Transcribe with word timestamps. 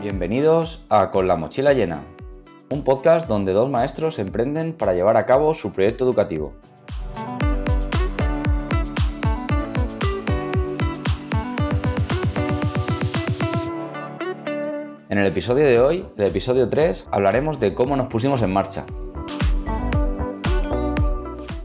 Bienvenidos 0.00 0.86
a 0.88 1.10
Con 1.10 1.28
la 1.28 1.36
mochila 1.36 1.74
llena, 1.74 2.02
un 2.70 2.84
podcast 2.84 3.28
donde 3.28 3.52
dos 3.52 3.68
maestros 3.68 4.18
emprenden 4.18 4.72
para 4.72 4.94
llevar 4.94 5.18
a 5.18 5.26
cabo 5.26 5.52
su 5.52 5.74
proyecto 5.74 6.06
educativo. 6.06 6.54
En 15.10 15.18
el 15.18 15.26
episodio 15.26 15.66
de 15.66 15.78
hoy, 15.78 16.06
el 16.16 16.28
episodio 16.28 16.70
3, 16.70 17.08
hablaremos 17.10 17.60
de 17.60 17.74
cómo 17.74 17.94
nos 17.94 18.06
pusimos 18.06 18.40
en 18.40 18.54
marcha. 18.54 18.86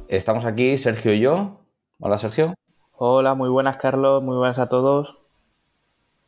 Estamos 0.09 0.43
aquí 0.43 0.77
Sergio 0.77 1.13
y 1.13 1.21
yo. 1.21 1.61
Hola 2.01 2.17
Sergio. 2.17 2.53
Hola, 2.91 3.33
muy 3.33 3.47
buenas 3.47 3.77
Carlos, 3.77 4.21
muy 4.21 4.35
buenas 4.35 4.59
a 4.59 4.67
todos. 4.67 5.24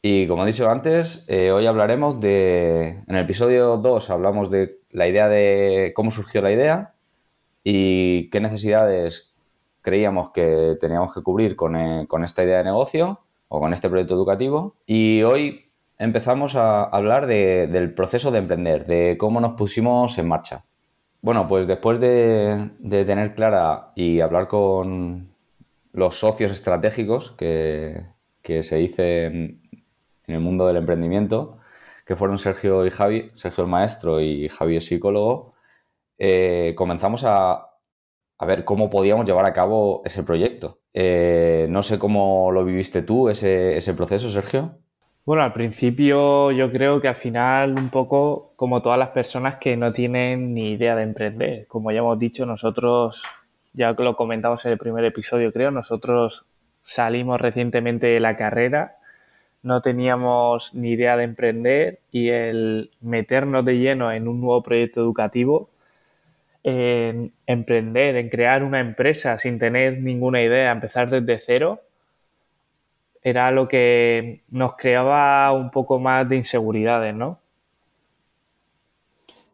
Y 0.10 0.26
como 0.26 0.44
he 0.44 0.46
dicho 0.46 0.70
antes, 0.70 1.26
eh, 1.28 1.52
hoy 1.52 1.66
hablaremos 1.66 2.22
de... 2.22 3.04
En 3.08 3.16
el 3.16 3.26
episodio 3.26 3.76
2 3.76 4.10
hablamos 4.10 4.50
de 4.50 4.80
la 4.90 5.06
idea 5.06 5.28
de 5.28 5.92
cómo 5.94 6.12
surgió 6.12 6.42
la 6.42 6.50
idea 6.50 6.94
y 7.62 8.30
qué 8.30 8.40
necesidades 8.40 9.36
creíamos 9.82 10.30
que 10.30 10.78
teníamos 10.80 11.14
que 11.14 11.22
cubrir 11.22 11.58
con, 11.58 11.76
eh, 11.76 12.08
esta 12.24 12.42
idea 12.46 12.60
de 12.60 12.64
negocio 12.64 13.20
o 13.50 13.60
con 13.60 13.74
este 13.74 13.90
proyecto 13.90 14.16
educativo. 14.16 14.78
Y 14.86 15.24
hoy 15.24 15.72
empezamos 15.98 16.56
a 16.56 16.84
hablar 16.84 17.28
del 17.28 17.94
proceso 17.94 18.32
de 18.32 18.40
emprender, 18.40 18.86
de 18.86 19.18
cómo 19.20 19.42
nos 19.42 19.56
pusimos 19.56 20.18
en 20.18 20.30
marcha. 20.30 20.64
Bueno, 21.22 21.48
pues 21.48 21.68
después 21.68 22.00
de, 22.00 22.70
tener 22.90 23.36
clara 23.36 23.92
y 23.94 24.22
hablar 24.22 24.48
con 24.48 25.28
los 25.92 26.18
socios 26.18 26.54
estratégicos 26.54 27.32
que, 27.32 28.06
se 28.64 28.78
dicen 28.78 29.67
en 30.28 30.36
el 30.36 30.42
mundo 30.42 30.68
del 30.68 30.78
emprendimiento, 30.78 31.58
que 32.06 32.16
fueron 32.16 32.38
Sergio 32.38 32.86
y 32.86 32.90
Javi, 32.90 33.32
Sergio 33.34 33.64
el 33.64 33.70
maestro 33.70 34.22
y 34.22 34.50
Javi 34.50 34.76
el 34.76 34.82
psicólogo, 34.82 35.54
eh, 36.18 36.74
comenzamos 36.76 37.24
a, 37.26 37.64
ver 38.46 38.66
cómo 38.66 38.90
podíamos 38.90 39.26
llevar 39.26 39.46
a 39.46 39.54
cabo 39.54 40.04
ese 40.06 40.24
proyecto. 40.24 40.80
Eh, 40.94 41.68
no 41.70 41.82
sé 41.82 41.98
cómo 41.98 42.52
lo 42.52 42.64
viviste 42.64 43.02
tú, 43.02 43.30
ese, 43.30 43.78
ese 43.78 43.94
proceso, 43.94 44.30
Sergio. 44.30 44.78
Bueno, 45.26 45.44
al 45.44 45.54
principio 45.54 46.52
yo 46.52 46.72
creo 46.72 47.02
que 47.02 47.08
al 47.08 47.16
final 47.16 47.74
un 47.74 47.90
poco 47.90 48.52
como 48.56 48.82
todas 48.82 49.00
las 49.00 49.10
personas 49.10 49.58
que 49.58 49.76
no 49.76 49.92
tienen 49.92 50.54
ni 50.54 50.72
idea 50.72 50.96
de 50.96 51.04
emprender. 51.04 51.68
Como 51.68 51.92
ya 51.92 52.00
hemos 52.00 52.20
dicho, 52.20 52.46
nosotros, 52.46 53.24
ya 53.74 53.92
lo 53.94 54.16
comentamos 54.16 54.64
en 54.66 54.74
el 54.74 54.78
primer 54.78 55.04
episodio 55.04 55.52
creo, 55.52 55.72
nosotros 55.72 56.46
salimos 56.82 57.42
recientemente 57.42 58.08
de 58.08 58.20
la 58.20 58.38
carrera, 58.38 58.98
no 59.64 59.82
teníamos 59.82 60.74
ni 60.74 60.92
idea 60.92 61.18
de 61.18 61.24
emprender 61.24 62.00
y 62.12 62.30
el 62.30 62.92
meternos 63.02 63.66
de 63.66 63.78
lleno 63.80 64.12
en 64.12 64.28
un 64.28 64.42
nuevo 64.42 64.64
proyecto 64.64 65.02
educativo, 65.02 65.70
en 66.64 67.34
emprender, 67.46 68.16
en 68.18 68.30
crear 68.30 68.64
una 68.64 68.80
empresa 68.80 69.38
sin 69.40 69.60
tener 69.60 70.02
ninguna 70.02 70.42
idea, 70.42 70.72
empezar 70.72 71.10
desde 71.10 71.40
cero, 71.40 71.82
era 73.22 73.52
lo 73.52 73.68
que 73.68 74.42
nos 74.50 74.76
creaba 74.76 75.52
un 75.52 75.72
poco 75.72 76.00
más 76.00 76.28
de 76.30 76.38
inseguridades, 76.38 77.14
¿no? 77.14 77.40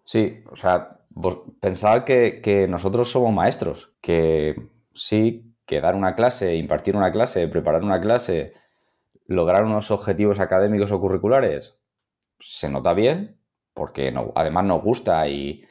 Sí, 0.04 0.44
o 0.52 0.56
sea, 0.56 1.00
pensad 1.60 2.04
que, 2.04 2.67
nosotros 2.70 3.10
somos 3.10 3.34
maestros, 3.34 3.94
que 4.02 4.56
sí, 4.94 5.56
que 5.66 5.82
dar 5.82 5.95
una 5.95 6.16
clase, 6.16 6.56
impartir 6.56 6.95
una 6.95 7.12
clase, 7.12 7.48
preparar 7.48 7.84
una 7.84 8.02
clase, 8.02 8.54
lograr 9.34 9.66
unos 9.66 9.92
objetivos 9.92 10.39
académicos 10.39 10.92
o 10.92 11.00
curriculares, 11.00 11.78
se 12.39 12.70
nota 12.70 12.94
bien, 12.94 13.38
porque 13.73 14.14
además 14.36 14.66
nos 14.66 14.81
gusta 14.81 15.28
y, 15.28 15.66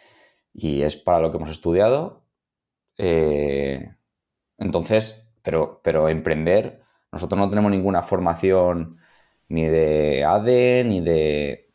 es 0.55 0.97
para 0.97 1.21
lo 1.21 1.31
que 1.31 1.39
hemos 1.39 1.51
estudiado. 1.51 2.25
Eh, 2.99 3.95
entonces, 4.59 5.29
pero, 5.43 5.81
pero 5.83 6.09
emprender 6.09 6.83
nosotros 7.13 7.39
no 7.39 7.51
tenemos 7.51 7.71
ninguna 7.71 8.03
formación 8.03 8.97
ni 9.49 9.67
de 9.67 10.25
ADE, 10.25 10.83
ni 10.85 11.01
de, 11.01 11.69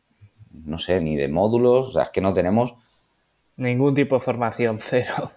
no 0.52 0.80
sé, 0.80 1.00
ni 1.00 1.16
de 1.16 1.30
módulos, 1.30 1.90
o 1.90 1.92
sea, 1.92 2.04
es 2.04 2.10
que 2.10 2.22
no 2.22 2.34
tenemos... 2.34 2.76
Ningún 3.56 3.94
tipo 3.94 4.16
de 4.16 4.22
formación, 4.22 4.80
cero. 4.82 5.32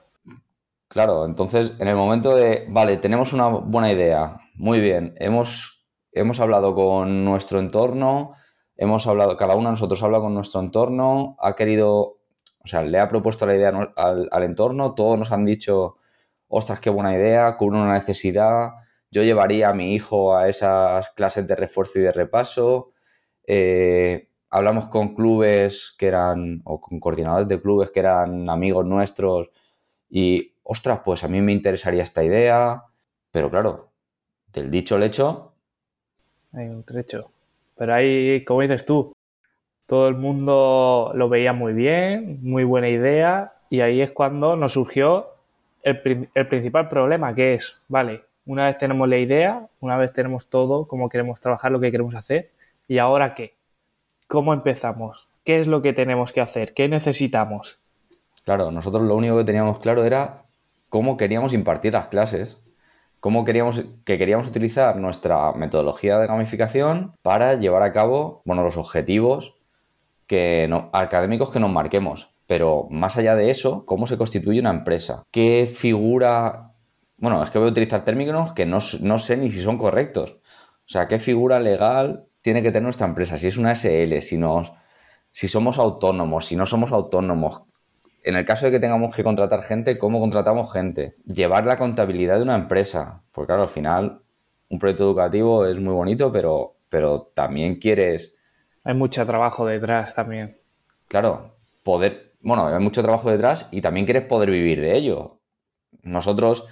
Claro, 0.89 1.27
entonces 1.27 1.77
en 1.79 1.89
el 1.89 1.97
momento 1.97 2.35
de, 2.35 2.67
vale, 2.71 2.97
tenemos 2.97 3.35
una 3.35 3.49
buena 3.49 3.93
idea, 3.93 4.41
muy 4.55 4.81
bien, 4.81 5.15
hemos, 5.19 5.80
hemos 6.13 6.41
hablado 6.41 6.75
con 6.75 7.25
nuestro 7.25 7.61
entorno, 7.61 8.33
hemos 8.77 9.07
hablado, 9.07 9.37
cada 9.37 9.55
uno 9.55 9.69
de 9.69 9.73
nosotros 9.73 10.03
habla 10.03 10.21
con 10.21 10.35
nuestro 10.35 10.61
entorno, 10.61 11.37
ha 11.41 11.55
querido, 11.55 12.19
o 12.59 12.67
sea, 12.67 12.83
le 12.83 12.99
ha 12.99 13.09
propuesto 13.09 13.47
la 13.47 13.55
idea 13.55 13.93
al, 13.97 14.43
entorno, 14.43 14.95
todos 14.95 15.19
nos 15.19 15.33
han 15.33 15.45
dicho, 15.45 15.97
ostras, 16.49 16.81
qué 16.81 16.91
buena 16.91 17.15
idea, 17.15 17.57
cubre 17.57 17.79
una 17.79 17.93
necesidad, 17.93 18.71
yo 19.11 19.23
llevaría 19.23 19.69
a 19.69 19.75
mi 19.75 19.95
hijo 19.95 20.37
a 20.37 20.49
esas 20.49 21.11
clases 21.11 21.47
de 21.47 21.57
refuerzo 21.57 21.99
y 21.99 22.03
de 22.03 22.13
repaso. 22.13 22.93
Eh, 23.45 24.31
hablamos 24.51 24.89
con 24.89 25.15
clubes 25.15 25.95
que 25.99 26.07
eran, 26.07 26.63
o 26.65 26.81
con 26.81 27.01
coordinadores 27.01 27.49
de 27.49 27.61
clubes 27.61 27.91
que 27.91 28.01
eran 28.01 28.49
amigos 28.49 28.87
nuestros 28.87 29.51
y, 30.09 30.57
ostras, 30.63 31.01
pues 31.05 31.25
a 31.25 31.29
mí 31.29 31.41
me 31.41 31.53
interesaría 31.53 32.03
esta 32.03 32.25
idea, 32.25 32.85
pero 33.31 33.51
claro, 33.51 33.93
del 34.47 34.71
dicho 34.71 34.97
al 34.97 35.05
hecho. 35.05 35.50
Hay 36.53 36.69
un 36.69 36.83
trecho. 36.83 37.31
Pero 37.77 37.95
ahí, 37.95 38.45
como 38.45 38.61
dices 38.61 38.85
tú, 38.85 39.13
todo 39.87 40.09
el 40.09 40.17
mundo 40.17 41.13
lo 41.15 41.29
veía 41.29 41.53
muy 41.53 41.73
bien, 41.73 42.39
muy 42.43 42.65
buena 42.65 42.89
idea, 42.89 43.55
y 43.71 43.81
ahí 43.81 44.01
es 44.01 44.11
cuando 44.11 44.57
nos 44.57 44.75
surgió 44.75 45.27
el, 45.83 46.01
principal 46.49 46.89
problema, 46.89 47.35
que 47.35 47.55
es, 47.55 47.81
vale, 47.89 48.23
una 48.47 48.67
vez 48.67 48.79
tenemos 48.79 49.09
la 49.09 49.19
idea, 49.19 49.69
una 49.81 49.97
vez 49.97 50.13
tenemos 50.13 50.47
todo, 50.47 50.87
cómo 50.87 51.09
queremos 51.09 51.41
trabajar, 51.41 51.73
lo 51.73 51.81
que 51.81 51.91
queremos 51.91 52.15
hacer, 52.15 52.51
¿y 52.87 52.99
ahora 52.99 53.35
qué? 53.35 53.55
¿Cómo 54.27 54.53
empezamos? 54.53 55.29
¿Qué 55.45 55.61
es 55.61 55.67
lo 55.67 55.83
que 55.83 55.93
tenemos 55.93 56.33
que 56.33 56.41
hacer? 56.41 56.75
¿Qué 56.75 56.89
necesitamos? 56.89 57.79
Claro, 58.45 58.71
nosotros 58.71 59.05
lo 59.05 59.17
único 59.17 59.39
que 59.39 59.45
teníamos 59.45 59.79
claro 59.79 60.05
era 60.05 60.45
cómo 60.89 61.17
queríamos 61.17 61.53
impartir 61.53 61.95
las 61.95 62.09
clases, 62.09 62.61
cómo 63.21 63.45
queríamos 63.45 63.85
que 64.05 64.19
queríamos 64.19 64.49
utilizar 64.49 64.97
nuestra 64.97 65.53
metodología 65.53 66.19
de 66.19 66.27
gamificación 66.27 67.15
para 67.23 67.55
llevar 67.55 67.83
a 67.83 67.93
cabo, 67.93 68.43
bueno, 68.45 68.63
los 68.63 68.77
objetivos 68.77 69.57
que 70.27 70.69
académicos 70.93 71.53
que 71.53 71.61
nos 71.61 71.71
marquemos. 71.71 72.35
Pero 72.47 72.89
más 72.91 73.17
allá 73.17 73.37
de 73.37 73.51
eso, 73.51 73.87
¿cómo 73.87 74.07
se 74.07 74.19
constituye 74.19 74.59
una 74.59 74.71
empresa? 74.71 75.23
¿Qué 75.31 75.67
figura 75.73 76.71
bueno, 77.21 77.43
es 77.43 77.51
que 77.51 77.59
voy 77.59 77.69
a 77.69 77.71
utilizar 77.71 78.03
términos 78.03 78.55
que 78.55 78.65
no, 78.65 78.81
sé 78.81 79.37
ni 79.37 79.51
si 79.51 79.61
son 79.61 79.77
correctos. 79.77 80.39
O 80.87 80.89
sea, 80.89 81.07
¿qué 81.07 81.19
figura 81.19 81.61
legal 81.61 82.25
tiene 82.41 82.63
que 82.63 82.71
tener 82.71 82.85
nuestra 82.85 83.07
empresa? 83.07 83.37
Si 83.37 83.47
es 83.47 83.59
una 83.59 83.75
SL, 83.75 84.21
si, 84.23 84.41
si 85.31 85.49
somos 85.49 85.79
autónomos, 85.79 86.47
si 86.47 86.57
no 86.57 86.65
somos 86.65 86.93
autónomos. 86.93 87.65
En 88.23 88.37
el 88.37 88.45
caso 88.45 88.67
de 88.67 88.73
que 88.73 88.81
tengamos 88.81 89.15
que 89.15 89.25
contratar 89.25 89.63
gente, 89.63 89.97
¿cómo 89.99 90.21
contratamos 90.21 90.73
gente? 90.73 91.17
Llevar 91.25 91.65
la 91.67 91.79
contabilidad 91.79 92.37
de 92.37 92.43
una 92.43 92.55
empresa. 92.55 93.23
Porque 93.33 93.49
claro, 93.49 93.63
al 93.63 93.69
final 93.69 94.23
un 94.69 94.79
proyecto 94.79 95.05
educativo 95.05 95.67
es 95.67 95.81
muy 95.81 95.95
bonito, 95.95 96.31
pero, 96.31 96.77
pero 96.89 97.33
también 97.35 97.77
quieres... 97.77 98.37
Hay 98.85 98.95
mucho 98.95 99.25
trabajo 99.27 99.67
detrás 99.67 100.15
también. 100.15 100.61
Claro, 101.09 101.57
poder... 101.83 102.35
Bueno, 102.41 102.67
hay 102.67 102.79
mucho 102.83 103.03
trabajo 103.03 103.31
detrás 103.31 103.69
y 103.71 103.81
también 103.81 104.07
quieres 104.07 104.25
poder 104.25 104.51
vivir 104.51 104.81
de 104.81 104.97
ello. 104.97 105.41
Nosotros 106.03 106.69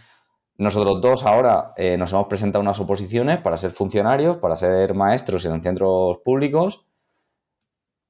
nosotros 0.59 1.01
dos 1.01 1.25
ahora 1.25 1.73
eh, 1.77 1.97
nos 1.97 2.13
hemos 2.13 2.27
presentado 2.27 2.61
unas 2.61 2.81
oposiciones 2.81 3.39
para 3.39 3.57
ser 3.57 3.71
funcionarios, 3.71 4.39
para 4.39 4.57
ser 4.57 4.93
maestros 4.93 5.45
en 5.45 5.63
centros 5.63 6.19
públicos, 6.19 6.85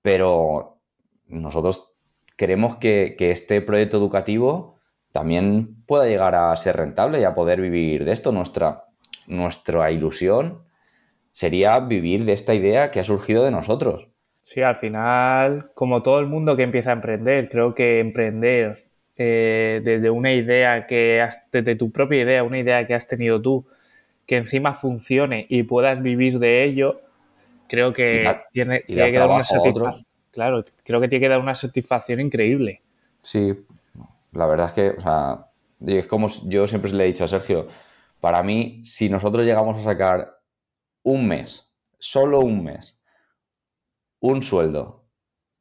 pero 0.01 0.79
nosotros 1.27 1.93
queremos 2.39 2.77
que, 2.77 3.17
este 3.19 3.61
proyecto 3.61 3.99
educativo 3.99 4.79
también 5.13 5.83
pueda 5.87 6.07
llegar 6.07 6.37
a 6.37 6.57
ser 6.57 6.77
rentable 6.77 7.21
y 7.21 7.25
a 7.25 7.35
poder 7.35 7.61
vivir 7.61 8.05
de 8.05 8.13
esto. 8.13 8.33
Nuestra, 8.33 8.85
nuestra 9.27 9.91
ilusión 9.91 10.61
sería 11.33 11.79
vivir 11.81 12.25
de 12.25 12.33
esta 12.33 12.55
idea 12.55 12.91
que 12.91 13.01
ha 13.01 13.05
surgido 13.05 13.45
de 13.45 13.51
nosotros. 13.51 14.09
Sí, 14.45 14.63
al 14.63 14.77
final, 14.77 15.73
como 15.75 16.03
todo 16.03 16.21
el 16.21 16.27
mundo 16.27 16.57
que 16.57 16.63
empieza 16.63 16.91
a 16.91 16.95
emprender, 16.95 17.51
creo 17.51 17.75
que 17.75 17.99
emprender 17.99 18.87
eh, 19.17 19.83
desde 19.85 20.09
una 20.09 20.33
idea 20.33 20.87
que 20.87 21.21
has, 21.21 21.43
desde 21.51 21.75
tu 21.75 21.91
propia 21.91 22.23
idea, 22.23 22.45
una 22.45 22.59
idea 22.59 22.87
que 22.87 22.95
has 22.95 23.09
tenido 23.09 23.43
tú, 23.43 23.67
que 24.27 24.37
encima 24.37 24.75
funcione 24.75 25.45
y 25.49 25.65
puedas 25.65 26.01
vivir 26.01 26.39
de 26.39 26.65
ello, 26.65 27.01
creo 27.69 27.93
que 27.93 28.33
tiene, 28.53 28.83
que 28.83 28.95
dar 28.95 29.29
una 29.29 29.45
satisfacción. 29.45 30.08
Claro, 30.39 30.65
creo 30.85 31.01
que 31.01 31.09
tiene 31.09 31.25
que 31.25 31.31
dar 31.31 31.41
una 31.41 31.57
satisfacción 31.57 32.21
increíble. 32.21 32.81
Sí, 33.23 33.67
la 34.31 34.47
verdad 34.47 34.69
es 34.69 34.73
que, 34.73 34.91
o 34.91 35.01
sea, 35.01 35.49
es 35.85 36.07
como 36.07 36.29
yo 36.47 36.69
siempre 36.69 36.93
le 36.93 37.03
he 37.03 37.07
dicho 37.09 37.25
a 37.25 37.27
Sergio, 37.27 37.67
para 38.21 38.45
mí, 38.45 38.81
si 38.85 39.09
nosotros 39.09 39.45
llegamos 39.45 39.77
a 39.77 39.83
sacar 39.83 40.39
un 41.03 41.27
mes, 41.27 41.75
solo 41.99 42.39
un 42.39 42.63
mes, 42.63 43.01
un 44.21 44.41
sueldo 44.41 45.09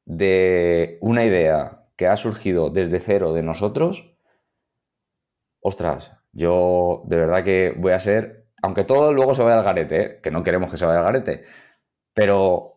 de 0.06 1.00
una 1.01 1.25
idea 1.25 1.88
que 1.95 2.06
ha 2.06 2.15
surgido 2.15 2.69
desde 2.69 3.00
cero 3.00 3.33
de 3.33 3.41
nosotros, 3.41 4.15
ostras, 5.59 6.12
yo 6.33 7.01
de 7.07 7.15
verdad 7.18 7.44
que 7.44 7.73
voy 7.75 7.94
a 7.94 8.00
ser, 8.00 8.45
aunque 8.62 8.83
todo 8.83 9.12
luego 9.12 9.33
se 9.33 9.41
vaya 9.41 9.57
al 9.57 9.65
garete, 9.65 10.01
¿eh? 10.01 10.19
que 10.21 10.30
no 10.30 10.44
queremos 10.44 10.69
que 10.69 10.77
se 10.77 10.85
vaya 10.85 11.00
al 11.00 11.06
garete, 11.06 11.45
pero 12.13 12.76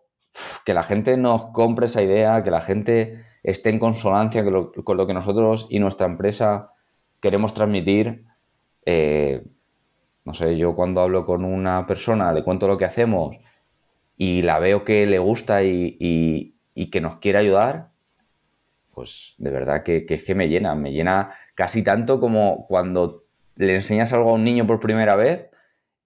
que 0.65 0.75
la 0.75 0.83
gente 0.83 1.17
nos 1.17 1.47
compre 1.47 1.87
esa 1.87 2.03
idea, 2.03 2.43
que 2.43 2.51
la 2.51 2.61
gente 2.61 3.25
esté 3.43 3.71
en 3.71 3.79
consonancia 3.79 4.45
con 4.45 4.97
lo, 4.97 5.07
que 5.07 5.15
nosotros 5.15 5.67
y 5.71 5.79
nuestra 5.79 6.07
empresa 6.07 6.73
queremos 7.21 7.55
transmitir. 7.55 8.25
Eh, 8.87 9.45
no 10.25 10.35
sé, 10.35 10.57
yo 10.57 10.75
cuando 10.75 11.01
hablo 11.01 11.25
con 11.25 11.45
una 11.45 11.87
persona, 11.87 12.33
le 12.33 12.45
cuento 12.45 12.69
lo 12.69 12.77
que 12.77 12.85
hacemos 12.85 13.37
y 14.17 14.43
la 14.43 14.59
veo 14.59 14.85
que 14.85 15.07
le 15.07 15.19
gusta 15.19 15.63
y, 15.63 16.55
que 16.91 17.01
nos 17.01 17.17
quiere 17.17 17.39
ayudar, 17.39 17.91
pues 18.93 19.35
de 19.39 19.51
verdad 19.51 19.83
que, 19.83 20.05
es 20.09 20.25
que 20.25 20.35
me 20.35 20.49
llena, 20.49 20.75
me 20.75 20.93
llena 20.93 21.33
casi 21.55 21.83
tanto 21.83 22.21
como 22.21 22.67
cuando 22.67 23.25
le 23.57 23.77
enseñas 23.77 24.13
algo 24.13 24.31
a 24.31 24.35
un 24.35 24.45
niño 24.45 24.67
por 24.67 24.81
primera 24.81 25.17
vez 25.17 25.50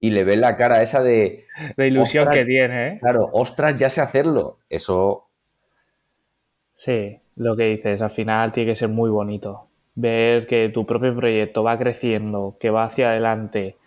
y 0.04 0.10
le 0.10 0.22
ves 0.22 0.36
la 0.36 0.54
cara 0.54 0.82
esa 0.82 1.02
de... 1.02 1.46
La 1.76 1.86
ilusión 1.86 2.28
que 2.28 2.44
tiene, 2.44 2.88
¿eh? 2.88 2.98
Claro, 3.00 3.30
ostras, 3.32 3.74
ya 3.78 3.88
sé 3.88 4.02
hacerlo. 4.02 4.58
Eso... 4.68 5.28
Sí, 6.76 7.20
lo 7.36 7.56
que 7.56 7.64
dices, 7.68 8.02
al 8.02 8.10
final 8.10 8.52
tiene 8.52 8.72
que 8.72 8.76
ser 8.76 8.90
muy 8.90 9.08
bonito. 9.08 9.66
Ver 9.94 10.46
que 10.46 10.68
tu 10.68 10.84
propio 10.84 11.16
proyecto 11.16 11.62
va 11.62 11.78
creciendo, 11.78 12.58
que 12.60 12.68
va 12.68 12.84
hacia 12.84 13.12
adelante, 13.12 13.78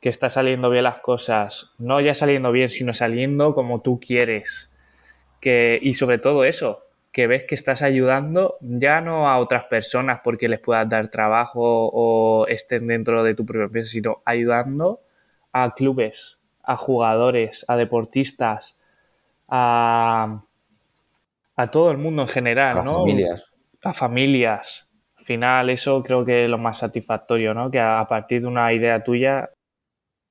que 0.00 0.10
está 0.10 0.28
saliendo 0.28 0.68
bien 0.68 0.84
las 0.84 0.98
cosas, 0.98 1.70
no 1.78 1.98
ya 2.02 2.14
saliendo 2.14 2.52
bien, 2.52 2.68
sino 2.68 2.92
saliendo 2.92 3.54
como 3.54 3.80
tú 3.80 3.98
quieres. 3.98 4.70
Que, 5.40 5.78
y 5.80 5.94
sobre 5.94 6.18
todo 6.18 6.44
eso, 6.44 6.82
que 7.10 7.26
ves 7.26 7.44
que 7.44 7.54
estás 7.54 7.80
ayudando 7.80 8.58
ya 8.60 9.00
no 9.00 9.30
a 9.30 9.38
otras 9.38 9.64
personas 9.64 10.20
porque 10.22 10.46
les 10.46 10.60
puedas 10.60 10.86
dar 10.90 11.08
trabajo 11.08 11.88
o 11.90 12.46
estén 12.48 12.86
dentro 12.86 13.22
de 13.22 13.34
tu 13.34 13.46
propia 13.46 13.64
empresa, 13.64 13.92
sino 13.92 14.20
ayudando 14.26 15.00
a 15.54 15.70
clubes, 15.70 16.40
a 16.64 16.76
jugadores, 16.76 17.64
a 17.68 17.76
deportistas, 17.76 18.76
a, 19.48 20.42
a 21.54 21.70
todo 21.70 21.92
el 21.92 21.98
mundo 21.98 22.22
en 22.22 22.28
general, 22.28 22.78
a 22.78 22.84
familias. 22.84 23.44
A 23.82 23.94
familias. 23.94 24.88
Al 25.16 25.24
final, 25.24 25.70
eso 25.70 26.02
creo 26.02 26.24
que 26.24 26.44
es 26.44 26.50
lo 26.50 26.58
más 26.58 26.78
satisfactorio, 26.78 27.54
¿no? 27.54 27.70
Que 27.70 27.80
a 27.80 28.04
partir 28.08 28.42
de 28.42 28.48
una 28.48 28.72
idea 28.72 29.02
tuya 29.04 29.48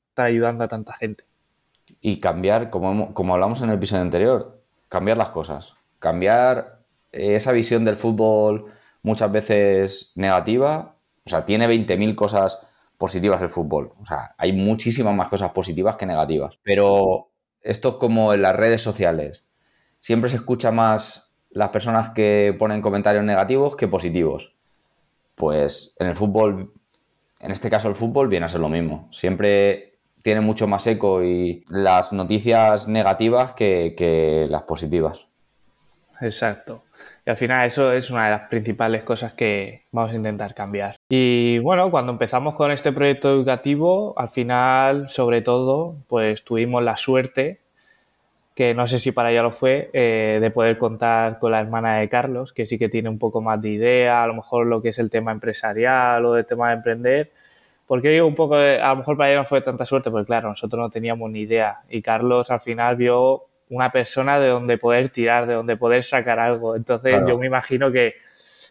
está 0.10 0.26
ayudando 0.26 0.66
a 0.66 0.68
tanta 0.68 0.94
gente. 0.94 1.24
Y 2.02 2.20
cambiar, 2.20 2.70
como, 2.70 3.14
como 3.14 3.34
hablamos 3.34 3.62
en 3.62 3.70
el 3.70 3.76
episodio 3.76 4.02
anterior, 4.02 4.62
cambiar 4.90 5.16
las 5.16 5.30
cosas. 5.30 5.76
Cambiar 6.00 6.80
esa 7.14 7.54
visión 7.54 7.86
del 7.86 7.96
fútbol 7.96 8.66
muchas 9.04 9.32
veces 9.32 10.12
negativa. 10.16 10.96
O 11.26 11.30
sea, 11.30 11.46
tiene 11.46 11.66
20.000 11.70 12.14
cosas 12.14 12.60
positivas 13.04 13.42
el 13.42 13.50
fútbol. 13.50 13.92
O 14.00 14.06
sea, 14.06 14.34
hay 14.38 14.54
muchísimas 14.54 15.14
más 15.14 15.28
cosas 15.28 15.52
positivas 15.52 15.98
que 15.98 16.06
negativas. 16.06 16.58
Pero 16.64 17.32
esto 17.60 17.90
es 17.90 17.96
como 17.96 18.34
en 18.34 18.42
las 18.42 18.56
redes 18.56 18.82
sociales. 18.82 19.46
Siempre 20.00 20.30
se 20.30 20.38
escucha 20.38 20.72
más 20.72 21.36
las 21.50 21.68
personas 21.68 22.12
que 22.12 22.56
ponen 22.58 22.82
comentarios 22.82 23.26
negativos 23.26 23.76
que 23.76 23.90
positivos. 23.90 24.56
Pues 25.36 25.98
en 26.00 26.08
el 26.08 26.16
fútbol, 26.16 26.72
en 27.42 27.52
este 27.52 27.70
caso 27.70 27.90
el 27.90 27.96
fútbol, 27.96 28.30
viene 28.30 28.46
a 28.46 28.50
ser 28.50 28.62
lo 28.62 28.70
mismo. 28.70 29.10
Siempre 29.12 29.98
tiene 30.22 30.40
mucho 30.40 30.66
más 30.70 30.88
eco 30.88 31.22
y 31.22 31.62
las 31.72 32.14
noticias 32.14 32.88
negativas 32.88 33.52
que, 33.52 33.96
que 33.98 34.48
las 34.50 34.62
positivas. 34.62 35.28
Exacto. 36.22 36.84
Y 37.26 37.30
al 37.30 37.38
final 37.38 37.66
eso 37.66 37.92
es 37.94 38.10
una 38.12 38.26
de 38.26 38.32
las 38.32 38.50
principales 38.50 39.04
cosas 39.04 39.34
que 39.34 39.86
vamos 39.92 40.12
a 40.12 40.16
intentar 40.16 40.54
cambiar. 40.54 40.98
Y 41.10 41.58
bueno, 41.60 41.90
cuando 41.90 42.12
empezamos 42.12 42.54
con 42.54 42.70
este 42.72 42.92
proyecto 42.92 43.30
educativo, 43.30 44.14
al 44.18 44.30
final, 44.30 45.08
sobre 45.08 45.42
todo, 45.42 45.96
pues 46.08 46.44
tuvimos 46.44 46.84
la 46.84 46.98
suerte, 46.98 47.62
que 48.56 48.74
no 48.74 48.88
sé 48.88 49.00
si 49.00 49.12
para 49.14 49.32
ella 49.32 49.42
lo 49.42 49.52
fue, 49.52 49.90
eh, 49.94 50.40
de 50.42 50.52
poder 50.52 50.78
contar 50.78 51.40
con 51.40 51.52
la 51.54 51.62
hermana 51.62 51.98
de 51.98 52.10
Carlos, 52.10 52.52
que 52.52 52.68
sí 52.68 52.78
que 52.78 52.90
tiene 52.90 53.10
un 53.10 53.20
poco 53.20 53.42
más 53.42 53.62
de 53.62 53.70
idea, 53.70 54.22
a 54.22 54.28
lo 54.28 54.34
mejor 54.36 54.68
lo 54.68 54.82
que 54.82 54.90
es 54.90 55.00
el 55.00 55.10
tema 55.10 55.32
empresarial 55.32 56.26
o 56.26 56.38
el 56.38 56.46
tema 56.46 56.70
de 56.70 56.76
emprender. 56.76 57.32
Porque 57.88 58.10
digo 58.10 58.28
un 58.28 58.36
poco, 58.36 58.56
a 58.56 58.90
lo 58.90 58.96
mejor 58.98 59.18
para 59.18 59.30
ella 59.30 59.40
no 59.40 59.46
fue 59.46 59.62
tanta 59.62 59.86
suerte, 59.86 60.12
porque 60.12 60.26
claro, 60.28 60.50
nosotros 60.50 60.80
no 60.80 60.90
teníamos 60.90 61.32
ni 61.32 61.42
idea. 61.42 61.80
Y 61.90 62.02
Carlos 62.02 62.52
al 62.52 62.60
final 62.62 62.96
vio 62.96 63.46
una 63.74 63.92
persona 63.92 64.40
de 64.40 64.50
donde 64.50 64.78
poder 64.78 65.10
tirar, 65.10 65.48
de 65.48 65.56
donde 65.56 65.76
poder 65.78 66.04
sacar 66.04 66.40
algo. 66.40 66.76
Entonces 66.76 67.22
yo 67.28 67.38
me 67.38 67.48
imagino 67.48 67.92
que 67.92 68.16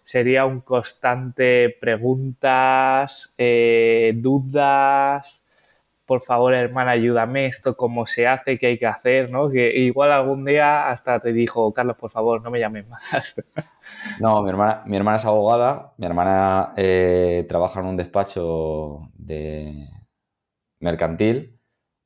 sería 0.05 0.47
un 0.47 0.61
constante 0.61 1.77
preguntas, 1.81 3.35
eh, 3.37 4.13
dudas, 4.17 5.43
por 6.07 6.23
favor 6.23 6.55
hermana 6.55 6.93
ayúdame, 6.93 7.47
esto 7.47 7.77
cómo 7.77 8.07
se 8.07 8.27
hace, 8.27 8.59
qué 8.59 8.67
hay 8.69 8.79
que 8.79 8.87
hacer, 8.87 9.31
¿no? 9.31 9.51
Que 9.51 9.77
igual 9.77 10.13
algún 10.13 10.45
día 10.45 10.89
hasta 10.91 11.21
te 11.21 11.33
dijo, 11.33 11.73
Carlos, 11.73 11.97
por 11.97 12.11
favor, 12.11 12.43
no 12.43 12.51
me 12.51 12.61
llames 12.61 12.89
más. 12.89 13.35
No, 14.19 14.43
mi 14.43 14.49
hermana, 14.49 14.83
mi 14.87 14.97
hermana 14.97 15.17
es 15.17 15.25
abogada, 15.27 15.93
mi 15.99 16.07
hermana 16.07 16.73
eh, 16.77 17.45
trabaja 17.49 17.81
en 17.81 17.87
un 17.87 17.97
despacho 17.97 19.11
de 19.15 19.87
mercantil 20.81 21.52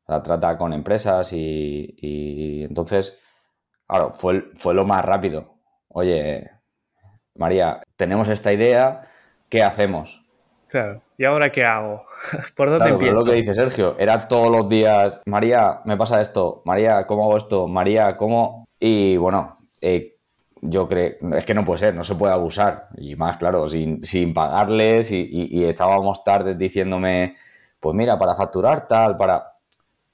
la 0.07 0.23
trata 0.23 0.57
con 0.57 0.73
empresas 0.73 1.33
y, 1.33 2.65
entonces, 2.69 3.19
claro, 3.87 4.13
fue, 4.13 4.51
fue 4.55 4.75
lo 4.75 4.85
más 4.85 5.05
rápido. 5.05 5.55
Oye, 5.89 6.51
María, 7.35 7.83
tenemos 7.97 8.29
esta 8.29 8.53
idea, 8.53 9.09
¿qué 9.49 9.63
hacemos? 9.63 10.25
Claro, 10.69 11.03
¿y 11.17 11.25
ahora 11.25 11.51
qué 11.51 11.65
hago? 11.65 12.05
¿Por 12.57 12.71
dónde 12.71 12.91
empiezo? 12.91 13.15
lo 13.15 13.25
que 13.25 13.35
dice 13.35 13.55
Sergio, 13.55 13.97
era 13.99 14.29
todos 14.29 14.51
los 14.51 14.69
días, 14.69 15.21
María, 15.27 15.81
me 15.85 15.97
pasa 15.97 16.21
esto, 16.21 16.63
María, 16.65 17.07
¿cómo 17.07 17.25
hago 17.25 17.37
esto? 17.37 17.67
María, 17.69 18.17
¿cómo? 18.17 18.67
Y 18.79 19.17
bueno, 19.17 19.59
eh, 19.81 20.17
yo 20.61 20.89
creo, 20.89 21.15
es 21.35 21.45
que 21.45 21.55
no 21.55 21.65
puede 21.65 21.79
ser, 21.79 21.95
no 21.95 22.03
se 22.03 22.15
puede 22.15 22.33
abusar. 22.33 22.89
Y 22.97 23.17
más, 23.17 23.37
claro, 23.37 23.69
sin, 23.69 24.35
pagarles 24.35 25.11
y, 25.13 25.29
y 25.31 25.65
echábamos 25.65 26.25
tardes 26.25 26.59
diciéndome, 26.59 27.37
pues 27.81 27.95
mira, 27.95 28.19
para 28.19 28.35
facturar 28.35 28.87
tal, 28.87 29.17
para... 29.17 29.53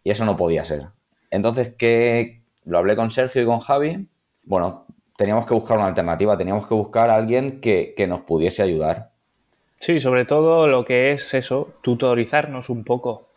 Y 0.05 0.11
eso 0.11 0.25
no 0.25 0.37
podía 0.37 0.65
ser. 0.65 0.89
Entonces, 1.31 1.75
¿qué? 1.77 2.43
Lo 2.65 2.79
hablé 2.79 2.97
con 2.97 3.11
Sergio 3.11 3.43
y 3.43 3.47
con 3.47 3.61
Javi. 3.61 4.09
Bueno, 4.45 4.87
teníamos 5.17 5.47
que 5.47 5.55
buscar 5.55 5.79
una 5.79 5.89
alternativa, 5.89 6.37
teníamos 6.37 6.67
que 6.67 6.75
buscar 6.75 7.11
a 7.11 7.15
alguien 7.15 7.61
que, 7.61 7.95
nos 8.09 8.23
pudiese 8.23 8.63
ayudar. 8.63 9.11
Sí, 9.79 10.01
sobre 10.01 10.25
todo 10.25 10.67
lo 10.67 10.85
que 10.85 11.13
es 11.13 11.35
eso, 11.35 11.75
tutorizarnos 11.83 12.69
un 12.69 12.85
poco, 12.85 13.29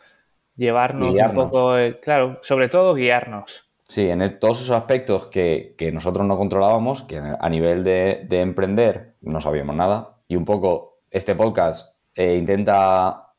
llevarnos 0.56 1.16
un 1.16 1.34
poco, 1.34 1.76
eh, 1.78 1.98
claro, 2.00 2.38
sobre 2.42 2.68
todo 2.68 2.94
guiarnos. 2.94 3.64
Sí, 3.82 4.08
en 4.08 4.38
todos 4.40 4.62
esos 4.62 4.76
aspectos 4.76 5.28
que, 5.28 5.74
nosotros 5.92 6.26
no 6.26 6.36
controlábamos, 6.36 7.02
que 7.02 7.18
a 7.18 7.48
nivel 7.48 7.84
de, 7.84 8.26
emprender 8.30 9.14
no 9.20 9.40
sabíamos 9.40 9.76
nada, 9.76 10.16
y 10.28 10.36
un 10.36 10.44
poco 10.44 10.98
este 11.10 11.34
podcast 11.34 11.96
eh, 12.14 12.36
intenta 12.36 13.32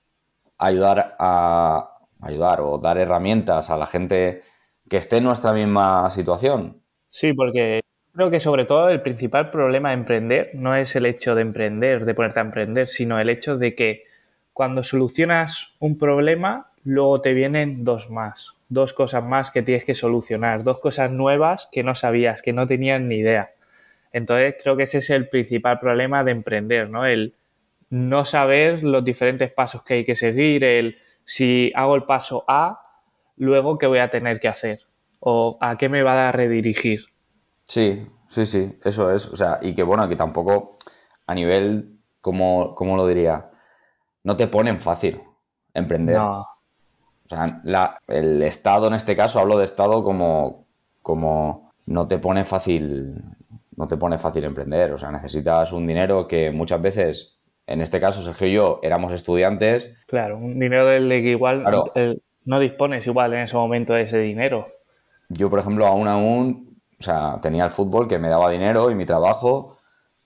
ayudar 0.58 1.16
a, 1.20 1.97
ayudar 2.22 2.62
o 2.62 2.78
dar 2.78 2.98
herramientas 2.98 3.70
a 3.70 3.78
la 3.78 3.86
gente 3.86 4.42
que 4.90 4.98
esté 4.98 5.18
en 5.18 5.26
nuestra 5.26 5.54
misma 5.54 6.10
situación. 6.10 6.82
Sí, 7.10 7.34
porque 7.34 7.82
creo 8.14 8.30
que 8.30 8.40
sobre 8.40 8.66
todo 8.66 8.90
el 8.90 9.02
principal 9.02 9.52
problema 9.52 9.90
de 9.90 9.96
emprender 9.96 10.52
no 10.54 10.76
es 10.76 10.96
el 10.96 11.06
hecho 11.06 11.36
de 11.36 11.42
emprender, 11.42 12.06
de 12.06 12.14
ponerte 12.16 12.40
a 12.40 12.44
emprender, 12.44 12.88
sino 12.88 13.20
el 13.20 13.30
hecho 13.30 13.58
de 13.58 13.76
que 13.76 14.04
cuando 14.54 14.84
solucionas 14.84 15.76
un 15.80 15.98
problema, 15.98 16.72
luego 16.84 17.22
te 17.22 17.34
vienen 17.34 17.84
dos 17.84 18.10
más, 18.10 18.56
dos 18.70 18.94
cosas 18.94 19.24
más 19.24 19.52
que 19.52 19.62
tienes 19.62 19.86
que 19.86 19.94
solucionar, 19.94 20.64
dos 20.64 20.80
cosas 20.80 21.12
nuevas 21.12 21.70
que 21.72 21.84
no 21.84 21.96
sabías, 21.96 22.42
que 22.42 22.54
no 22.54 22.66
tenías 22.66 23.02
ni 23.02 23.18
idea. 23.18 23.52
Entonces 24.12 24.56
creo 24.62 24.76
que 24.76 24.84
ese 24.84 24.98
es 24.98 25.10
el 25.10 25.30
principal 25.30 25.80
problema 25.80 26.24
de 26.24 26.32
emprender, 26.32 26.90
¿no? 26.90 27.06
El 27.06 27.36
no 27.90 28.26
saber 28.26 28.84
los 28.84 29.06
diferentes 29.06 29.52
pasos 29.52 29.84
que 29.84 29.96
hay 29.96 30.06
que 30.06 30.16
seguir, 30.16 30.64
el 30.64 30.98
si 31.28 31.74
hago 31.76 31.96
el 31.96 32.06
paso 32.06 32.46
A, 32.48 32.80
luego 33.36 33.78
qué 33.78 33.86
voy 33.86 34.00
a 34.00 34.10
tener 34.10 34.40
que 34.40 34.48
hacer 34.48 34.80
o 35.20 35.58
a 35.60 35.78
qué 35.78 35.90
me 35.90 36.02
va 36.02 36.30
a 36.30 36.32
redirigir. 36.32 37.02
Sí, 37.64 38.08
sí, 38.28 38.46
sí, 38.46 38.80
eso 38.84 39.12
es. 39.12 39.28
O 39.28 39.36
sea, 39.36 39.60
y 39.62 39.76
que 39.76 39.84
bueno, 39.84 40.08
que 40.08 40.16
tampoco 40.16 40.74
a 41.28 41.36
nivel, 41.36 42.00
como, 42.22 42.76
lo 42.80 43.06
diría, 43.06 43.52
no 44.24 44.38
te 44.38 44.48
ponen 44.48 44.80
fácil 44.80 45.22
emprender. 45.74 46.16
No. 46.16 46.40
O 46.40 47.30
sea, 47.30 47.62
el 48.08 48.42
Estado 48.44 48.88
en 48.88 48.94
este 48.94 49.16
caso, 49.18 49.42
hablo 49.42 49.58
de 49.58 49.66
Estado 49.66 50.02
como, 50.06 50.66
como 51.02 51.74
no 51.88 52.08
te 52.08 52.20
pone 52.20 52.46
fácil, 52.46 53.22
no 53.76 53.86
te 53.86 53.98
pone 53.98 54.18
fácil 54.18 54.46
emprender. 54.46 54.94
O 54.94 54.98
sea, 54.98 55.12
necesitas 55.12 55.74
un 55.74 55.86
dinero 55.86 56.26
que 56.26 56.52
muchas 56.52 56.82
veces 56.82 57.37
en 57.68 57.82
este 57.82 58.00
caso, 58.00 58.24
Sergio 58.24 58.48
y 58.48 58.54
yo 58.54 58.80
éramos 58.82 59.12
estudiantes. 59.12 59.94
Claro, 60.08 60.38
un 60.38 60.58
dinero 60.58 60.86
del 60.86 61.10
que 61.10 61.32
igual 61.32 61.66
no 62.46 62.60
dispones 62.62 63.06
igual 63.06 63.34
en 63.34 63.42
ese 63.42 63.58
momento 63.58 63.94
de 63.94 64.04
ese 64.04 64.20
dinero. 64.20 64.70
Yo, 65.28 65.50
por 65.50 65.60
ejemplo, 65.60 65.86
aún 65.86 66.08
aún 66.08 66.80
O 66.98 67.04
sea, 67.04 67.40
tenía 67.42 67.66
el 67.66 67.72
fútbol 67.72 68.08
que 68.08 68.18
me 68.18 68.30
daba 68.30 68.50
dinero 68.50 68.90
y 68.90 68.96
mi 68.96 69.06
trabajo, 69.06 69.78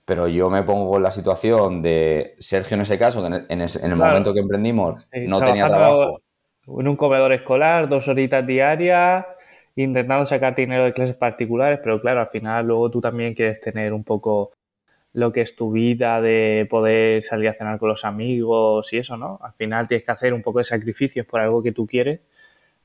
pero 0.04 0.28
yo 0.28 0.48
me 0.48 0.62
pongo 0.62 0.96
en 0.96 1.02
la 1.02 1.10
situación 1.10 1.82
de 1.82 2.34
Sergio 2.38 2.76
en 2.76 2.82
ese 2.82 2.96
caso, 2.96 3.20
que 3.20 3.44
en, 3.52 3.60
el 3.60 3.96
momento 3.96 4.32
que 4.32 4.40
emprendimos 4.40 5.06
no 5.26 5.40
tenía 5.40 5.66
trabajo. 5.66 6.20
En 6.66 6.86
un 6.86 6.96
comedor 6.96 7.32
escolar, 7.32 7.88
dos 7.88 8.06
horitas 8.06 8.46
diarias, 8.46 9.26
intentando 9.74 10.24
sacar 10.26 10.54
dinero 10.54 10.84
de 10.84 10.92
clases 10.92 11.16
particulares, 11.16 11.80
pero 11.82 12.00
claro, 12.00 12.20
al 12.20 12.28
final 12.28 12.68
luego 12.68 12.88
tú 12.88 13.00
también 13.00 13.34
quieres 13.34 13.60
tener 13.60 13.92
un 13.92 14.04
poco 14.04 14.52
lo 15.12 15.32
que 15.32 15.42
es 15.42 15.56
tu 15.56 15.72
vida, 15.72 16.20
de 16.20 16.66
poder 16.70 17.22
salir 17.22 17.48
a 17.48 17.54
cenar 17.54 17.78
con 17.78 17.88
los 17.88 18.04
amigos 18.04 18.92
y 18.92 18.98
eso, 18.98 19.16
¿no? 19.16 19.38
Al 19.42 19.52
final 19.52 19.88
tienes 19.88 20.04
que 20.04 20.12
hacer 20.12 20.32
un 20.34 20.42
poco 20.42 20.58
de 20.58 20.64
sacrificios 20.64 21.26
por 21.26 21.40
algo 21.40 21.62
que 21.62 21.72
tú 21.72 21.86
quieres, 21.86 22.20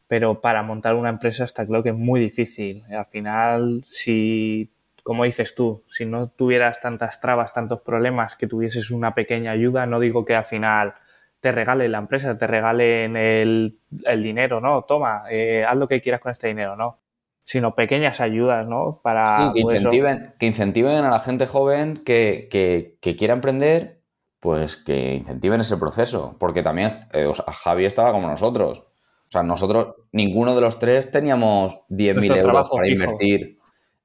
pero 0.08 0.42
para 0.42 0.64
montar 0.64 0.96
una 0.96 1.10
empresa 1.10 1.46
está 1.46 1.66
claro 1.66 1.84
que 1.84 1.90
es 1.90 1.96
muy 1.96 2.20
difícil. 2.20 2.84
Al 2.92 3.06
final, 3.06 3.84
si, 3.88 4.72
como 5.04 5.24
dices 5.24 5.56
tú, 5.56 5.84
si 5.88 6.06
no 6.06 6.30
tuvieras 6.30 6.82
tantas 6.82 7.22
trabas, 7.22 7.54
tantos 7.54 7.82
problemas, 7.82 8.36
que 8.36 8.48
tuvieses 8.48 8.92
una 8.92 9.16
pequeña 9.16 9.52
ayuda, 9.52 9.86
no 9.86 10.00
digo 10.00 10.26
que 10.26 10.36
al 10.36 10.46
final 10.46 10.96
te 11.40 11.52
regale 11.52 11.88
la 11.88 12.00
empresa, 12.00 12.38
te 12.38 12.48
regalen 12.48 13.16
el, 13.16 13.78
el 14.06 14.24
dinero, 14.24 14.60
¿no? 14.60 14.84
Toma, 14.84 15.24
eh, 15.30 15.64
haz 15.68 15.78
lo 15.78 15.88
que 15.88 16.02
quieras 16.02 16.22
con 16.22 16.32
este 16.32 16.48
dinero, 16.48 16.76
¿no? 16.76 17.00
Sino 17.48 17.76
pequeñas 17.76 18.20
ayudas, 18.20 18.68
¿no? 18.68 19.00
Para 19.02 19.54
que, 19.56 19.62
pues, 19.62 19.76
incentiven, 19.76 20.34
que 20.38 20.48
incentiven 20.48 21.06
a 21.06 21.10
la 21.10 21.22
gente 21.22 21.48
joven 21.48 21.96
que, 21.96 22.50
que, 22.52 23.16
quiera 23.16 23.34
emprender, 23.34 24.02
pues 24.42 24.76
que 24.76 25.16
incentiven 25.16 25.62
ese 25.62 25.78
proceso. 25.78 26.36
Porque 26.40 26.62
también 26.62 27.08
eh, 27.14 27.32
Javi 27.64 27.86
estaba 27.86 28.12
como 28.12 28.28
nosotros. 28.28 28.80
O 28.80 29.32
sea, 29.32 29.44
nosotros, 29.44 29.96
ninguno 30.12 30.56
de 30.56 30.62
los 30.62 30.78
tres 30.78 31.10
teníamos 31.10 31.80
10.000 31.88 32.36
euros 32.36 32.70
para 32.70 32.90
invertir 32.90 33.60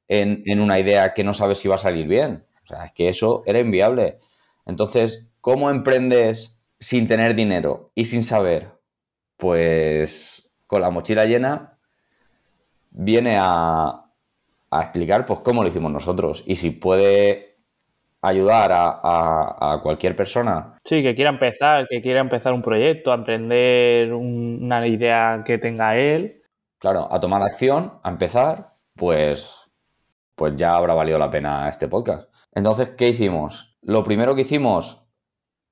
en, 0.07 0.45
en, 0.47 0.61
una 0.61 0.79
idea 0.79 1.13
que 1.13 1.25
no 1.25 1.33
sabes 1.33 1.59
si 1.59 1.67
va 1.67 1.75
a 1.75 1.79
salir 1.79 2.07
bien. 2.07 2.47
O 2.63 2.67
sea, 2.67 2.85
es 2.85 2.93
que 2.93 3.09
eso 3.09 3.43
era 3.45 3.59
inviable. 3.59 4.21
Entonces, 4.67 5.33
¿cómo 5.41 5.69
emprendes 5.69 6.61
sin 6.79 7.09
tener 7.09 7.35
dinero 7.35 7.91
y 7.97 8.05
sin 8.05 8.23
saber? 8.23 8.69
Pues 9.37 10.55
con 10.69 10.81
la 10.81 10.91
mochila 10.91 11.25
llena 11.25 11.72
viene 12.93 13.37
a, 13.41 13.99
explicar 14.73 15.27
pues 15.27 15.41
cómo 15.41 15.63
lo 15.63 15.69
hicimos 15.69 15.93
nosotros 15.93 16.45
y 16.47 16.57
si 16.57 16.71
puede 16.71 17.59
ayudar 18.23 18.71
a, 18.73 19.81
cualquier 19.83 20.17
persona. 20.17 20.75
Sí, 20.85 21.03
que 21.03 21.15
quiera 21.15 21.31
empezar, 21.31 21.87
que 21.89 22.01
quiera 22.01 22.21
empezar 22.21 22.53
un 22.53 22.63
proyecto, 22.63 23.13
a 23.13 23.17
emprender 23.17 24.13
una 24.15 24.87
idea 24.87 25.43
que 25.45 25.59
tenga 25.59 25.97
él. 25.97 26.41
Claro, 26.79 27.09
a 27.13 27.21
tomar 27.21 27.43
acción, 27.43 27.99
a 28.03 28.09
empezar, 28.09 28.75
pues, 28.97 29.71
pues 30.35 30.57
ya 30.57 30.75
habrá 30.75 30.95
valido 30.95 31.19
la 31.19 31.31
pena 31.31 31.69
este 31.69 31.89
podcast. 31.89 32.33
Entonces, 32.55 32.91
¿qué 32.91 33.09
hicimos? 33.09 33.77
Lo 33.83 34.05
primero 34.05 34.35
que 34.35 34.43
hicimos, 34.43 35.07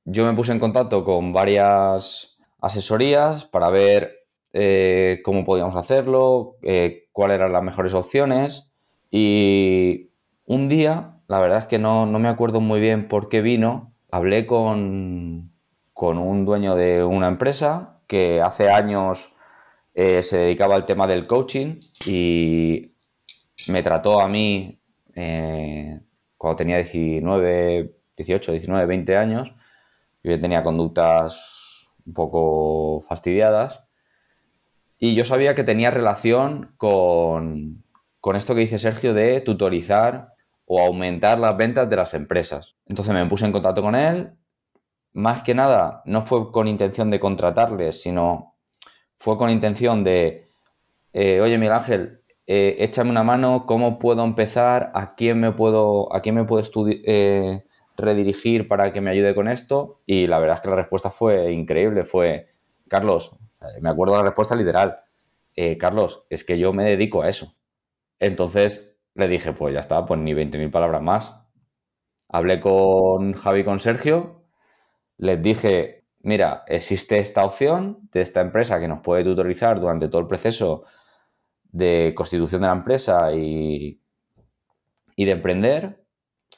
yo 0.04 0.26
me 0.26 0.34
puse 0.34 0.52
en 0.52 0.58
contacto 0.58 1.04
con 1.04 1.32
varias 1.32 2.38
asesorías 2.60 3.44
para 3.44 3.70
ver 3.70 4.19
eh, 4.52 5.20
cómo 5.24 5.44
podíamos 5.44 5.76
hacerlo, 5.76 6.56
eh, 6.62 7.08
cuáles 7.12 7.36
eran 7.36 7.52
las 7.52 7.62
mejores 7.62 7.94
opciones. 7.94 8.72
Y 9.10 10.10
un 10.46 10.68
día, 10.68 11.18
la 11.28 11.40
verdad 11.40 11.58
es 11.58 11.66
que 11.66 11.78
no, 11.78 12.06
me 12.06 12.28
acuerdo 12.28 12.60
muy 12.60 12.80
bien 12.80 13.08
por 13.08 13.28
qué 13.28 13.42
vino, 13.42 13.94
hablé 14.10 14.46
con, 14.46 15.52
un 15.94 16.44
dueño 16.44 16.76
de 16.76 17.04
una 17.04 17.28
empresa 17.28 18.00
que 18.06 18.40
hace 18.40 18.70
años 18.70 19.34
eh, 19.94 20.22
se 20.22 20.38
dedicaba 20.38 20.74
al 20.74 20.86
tema 20.86 21.06
del 21.06 21.26
coaching 21.26 21.78
y 22.06 22.94
me 23.68 23.82
trató 23.82 24.20
a 24.20 24.28
mí 24.28 24.80
cuando 26.38 26.56
tenía 26.56 26.76
19, 26.76 27.94
18, 28.16 28.52
19, 28.52 28.86
20 28.86 29.16
años. 29.16 29.54
Yo 30.22 30.40
tenía 30.40 30.62
conductas 30.62 31.92
un 32.06 32.14
poco 32.14 33.00
fastidiadas 33.02 33.89
y 35.02 35.14
yo 35.14 35.24
sabía 35.24 35.54
que 35.54 35.64
tenía 35.64 35.90
relación 35.90 36.74
con, 36.76 37.82
esto 38.34 38.54
que 38.54 38.60
dice 38.60 38.78
Sergio 38.78 39.14
de 39.14 39.40
tutorizar 39.40 40.34
o 40.66 40.78
aumentar 40.80 41.38
las 41.38 41.56
ventas 41.56 41.88
de 41.88 41.96
las 41.96 42.12
empresas. 42.12 42.76
Entonces 42.86 43.14
me 43.14 43.24
puse 43.26 43.46
en 43.46 43.52
contacto 43.52 43.80
con 43.80 43.94
él. 43.94 44.34
Más 45.14 45.42
que 45.42 45.54
nada, 45.54 46.02
no 46.04 46.20
fue 46.20 46.52
con 46.52 46.68
intención 46.68 47.10
de 47.10 47.18
contratarles, 47.18 48.02
sino 48.02 48.54
fue 49.16 49.38
con 49.38 49.48
intención 49.48 50.04
de, 50.04 50.48
eh, 51.14 51.40
oye 51.40 51.56
Miguel 51.56 51.72
Ángel, 51.72 52.20
eh, 52.46 52.76
échame 52.80 53.10
una 53.10 53.24
mano, 53.24 53.64
¿cómo 53.66 53.98
puedo 53.98 54.22
empezar? 54.22 54.92
¿A 54.94 55.14
quién 55.14 55.40
me 55.40 55.50
puedo, 55.50 56.14
a 56.14 56.20
quién 56.20 56.34
me 56.34 56.44
puedo 56.44 56.62
eh, 57.06 57.64
redirigir 57.96 58.68
para 58.68 58.92
que 58.92 59.00
me 59.00 59.10
ayude 59.10 59.34
con 59.34 59.48
esto? 59.48 60.02
Y 60.04 60.26
la 60.26 60.38
verdad 60.38 60.56
es 60.56 60.60
que 60.60 60.70
la 60.70 60.76
respuesta 60.76 61.10
fue 61.10 61.52
increíble, 61.52 62.04
fue, 62.04 62.48
Carlos, 62.86 63.32
me 63.80 63.90
acuerdo 63.90 64.16
la 64.16 64.22
respuesta 64.22 64.54
literal. 64.54 64.96
Eh, 65.54 65.76
Carlos, 65.76 66.24
es 66.30 66.44
que 66.44 66.58
yo 66.58 66.72
me 66.72 66.84
dedico 66.84 67.22
a 67.22 67.28
eso. 67.28 67.54
Entonces 68.18 68.98
le 69.14 69.28
dije, 69.28 69.52
pues 69.52 69.74
ya 69.74 69.80
está, 69.80 70.04
pues 70.04 70.20
ni 70.20 70.32
20.000 70.34 70.70
palabras 70.70 71.02
más. 71.02 71.36
Hablé 72.28 72.60
con 72.60 73.32
Javi 73.34 73.60
y 73.60 73.64
con 73.64 73.78
Sergio, 73.78 74.44
les 75.18 75.42
dije, 75.42 76.06
mira, 76.20 76.64
existe 76.66 77.18
esta 77.18 77.44
opción 77.44 78.08
de 78.12 78.20
esta 78.20 78.40
empresa 78.40 78.78
que 78.80 78.88
nos 78.88 79.00
puede 79.00 79.24
tutorizar 79.24 79.80
durante 79.80 80.08
todo 80.08 80.20
el 80.20 80.26
proceso 80.26 80.84
de 81.64 82.14
constitución 82.16 82.62
de 82.62 82.66
la 82.68 82.74
empresa 82.74 83.32
y, 83.32 84.00
y 85.16 85.24
de 85.24 85.32
emprender, 85.32 86.04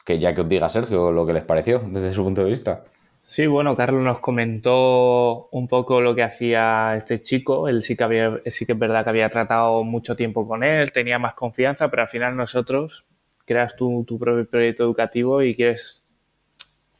que 0.04 0.18
ya 0.18 0.35
que 0.35 0.42
os 0.42 0.49
diga 0.49 0.68
Sergio 0.68 1.11
lo 1.11 1.26
que 1.26 1.32
les 1.32 1.44
pareció 1.44 1.78
desde 1.87 2.12
su 2.12 2.23
punto 2.23 2.42
de 2.42 2.50
vista. 2.50 2.85
Sí, 3.24 3.46
bueno, 3.46 3.76
Carlos 3.76 4.02
nos 4.02 4.18
comentó 4.20 5.48
un 5.52 5.66
poco 5.68 6.00
lo 6.00 6.14
que 6.14 6.22
hacía 6.22 6.94
este 6.96 7.20
chico. 7.20 7.68
Él 7.68 7.82
sí 7.82 7.96
que 7.96 8.04
había, 8.04 8.40
sí 8.46 8.66
que 8.66 8.72
es 8.72 8.78
verdad 8.78 9.04
que 9.04 9.10
había 9.10 9.28
tratado 9.30 9.84
mucho 9.84 10.16
tiempo 10.16 10.46
con 10.46 10.62
él, 10.62 10.92
tenía 10.92 11.18
más 11.18 11.34
confianza, 11.34 11.88
pero 11.90 12.02
al 12.02 12.08
final 12.08 12.36
nosotros 12.36 13.04
creas 13.46 13.74
tu, 13.76 14.04
tu 14.06 14.18
propio 14.18 14.46
proyecto 14.48 14.82
educativo 14.84 15.42
y 15.42 15.54
quieres 15.54 16.06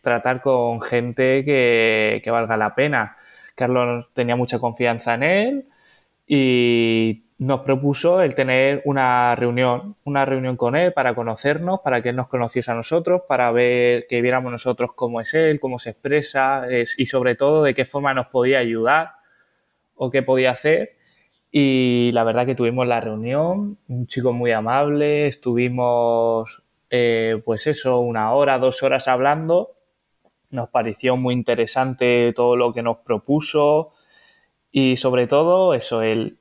tratar 0.03 0.43
con 0.43 0.83
gente 0.83 1.45
que, 1.45 2.21
que 2.25 2.31
valga 2.31 2.57
la 2.57 2.75
pena. 2.75 3.17
Carlos 3.55 4.07
tenía 4.15 4.37
mucha 4.37 4.59
confianza 4.59 5.15
en 5.15 5.23
él 5.25 5.67
y 6.27 7.22
nos 7.43 7.63
propuso 7.63 8.23
el 8.23 8.37
tener 8.37 8.83
una 8.85 9.35
reunión, 9.35 9.97
una 10.05 10.25
reunión 10.25 10.57
con 10.57 10.77
él 10.77 10.93
para 10.93 11.13
conocernos, 11.17 11.81
para 11.81 12.01
que 12.01 12.11
él 12.11 12.17
nos 12.17 12.29
conociese 12.29 12.71
a 12.71 12.75
nosotros, 12.75 13.23
para 13.27 13.51
ver 13.51 14.07
que 14.07 14.23
viéramos 14.23 14.53
nosotros 14.53 14.93
cómo 14.95 15.21
es 15.21 15.35
él, 15.35 15.59
cómo 15.59 15.81
se 15.81 15.91
expresa 15.91 16.67
y 16.97 17.07
sobre 17.07 17.35
todo 17.35 17.65
de 17.65 17.75
qué 17.75 17.85
forma 17.85 18.15
nos 18.15 18.29
podía 18.29 18.61
ayudar 18.61 19.15
o 19.97 20.09
qué 20.13 20.23
podía 20.23 20.53
hacer. 20.53 20.93
Y 21.51 22.11
la 22.13 22.23
verdad 22.23 22.47
que 22.47 22.55
tuvimos 22.55 22.87
la 22.87 23.01
reunión, 23.01 23.77
un 23.89 24.07
chico 24.07 24.33
muy 24.33 24.53
amable, 24.53 25.27
estuvimos 25.27 26.63
eh, 26.91 27.43
pues 27.45 27.67
eso, 27.67 27.99
una 27.99 28.33
hora, 28.33 28.61
dos 28.61 28.85
horas 28.85 29.09
hablando, 29.09 29.73
nos 30.51 30.69
pareció 30.69 31.17
muy 31.17 31.35
interesante 31.35 32.33
todo 32.37 32.55
lo 32.55 32.73
que 32.73 32.83
nos 32.83 32.99
propuso 32.99 33.91
y 34.71 34.97
sobre 34.97 35.27
todo 35.27 35.75
eso, 35.75 36.03
el 36.03 36.39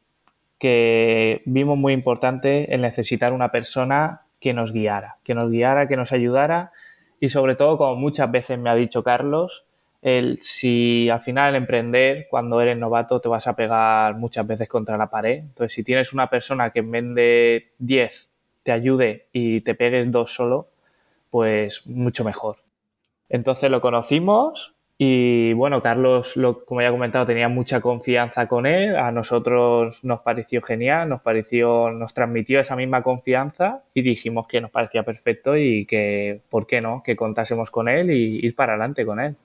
que 0.62 1.42
vimos 1.46 1.76
muy 1.76 1.92
importante 1.92 2.72
el 2.72 2.82
necesitar 2.82 3.34
una 3.34 3.52
persona 3.52 4.22
que 4.40 4.54
nos 4.54 4.72
guiara, 4.72 5.18
que 5.24 5.34
nos 5.34 5.50
guiara, 5.50 5.88
que 5.88 5.98
nos 5.98 6.12
ayudara 6.12 6.70
y 7.20 7.30
sobre 7.30 7.56
todo, 7.56 7.80
como 7.80 7.96
muchas 7.96 8.32
veces 8.32 8.60
me 8.60 8.70
ha 8.70 8.76
dicho 8.76 9.04
Carlos, 9.04 9.66
el 10.04 10.38
si 10.42 11.10
al 11.10 11.22
final 11.22 11.56
emprender, 11.56 12.28
cuando 12.30 12.62
eres 12.62 12.78
novato, 12.78 13.20
te 13.20 13.28
vas 13.28 13.48
a 13.48 13.56
pegar 13.56 14.16
muchas 14.18 14.46
veces 14.46 14.70
contra 14.70 14.98
la 14.98 15.10
pared. 15.10 15.40
Entonces, 15.40 15.74
si 15.74 15.84
tienes 15.84 16.14
una 16.14 16.30
persona 16.30 16.70
que 16.70 16.80
en 16.80 16.92
vez 16.92 17.16
de 17.16 17.72
10 17.80 18.30
te 18.62 18.72
ayude 18.72 19.30
y 19.34 19.62
te 19.62 19.74
pegues 19.74 20.12
dos 20.12 20.32
solo, 20.32 20.68
pues 21.32 21.88
mucho 21.88 22.24
mejor. 22.24 22.58
Entonces 23.30 23.72
lo 23.72 23.82
conocimos, 23.82 24.76
y 25.04 25.54
bueno, 25.54 25.82
Carlos, 25.82 26.38
lo, 26.38 26.64
como 26.64 26.84
ya 26.84 26.90
he 26.90 26.92
comentado, 26.92 27.26
tenía 27.26 27.50
mucha 27.50 27.82
confianza 27.82 28.48
con 28.48 28.68
él. 28.68 28.96
A 28.96 29.12
nosotros 29.12 30.04
nos 30.04 30.22
pareció 30.22 30.62
genial, 30.62 31.10
nos 31.10 31.22
pareció, 31.24 31.90
nos 31.90 32.14
transmitió 32.14 32.60
esa 32.60 32.76
misma 32.76 33.02
confianza 33.02 33.82
y 33.96 34.04
dijimos 34.04 34.46
que 34.48 34.62
nos 34.62 34.70
parecía 34.70 35.02
perfecto 35.02 35.58
y 35.58 35.88
que, 35.88 36.42
¿por 36.52 36.68
qué 36.68 36.82
no? 36.82 37.02
Que 37.02 37.16
contásemos 37.16 37.72
con 37.72 37.90
él 37.90 38.12
y 38.12 38.46
ir 38.46 38.56
para 38.56 38.74
adelante 38.74 39.04
con 39.04 39.20
él. 39.20 39.36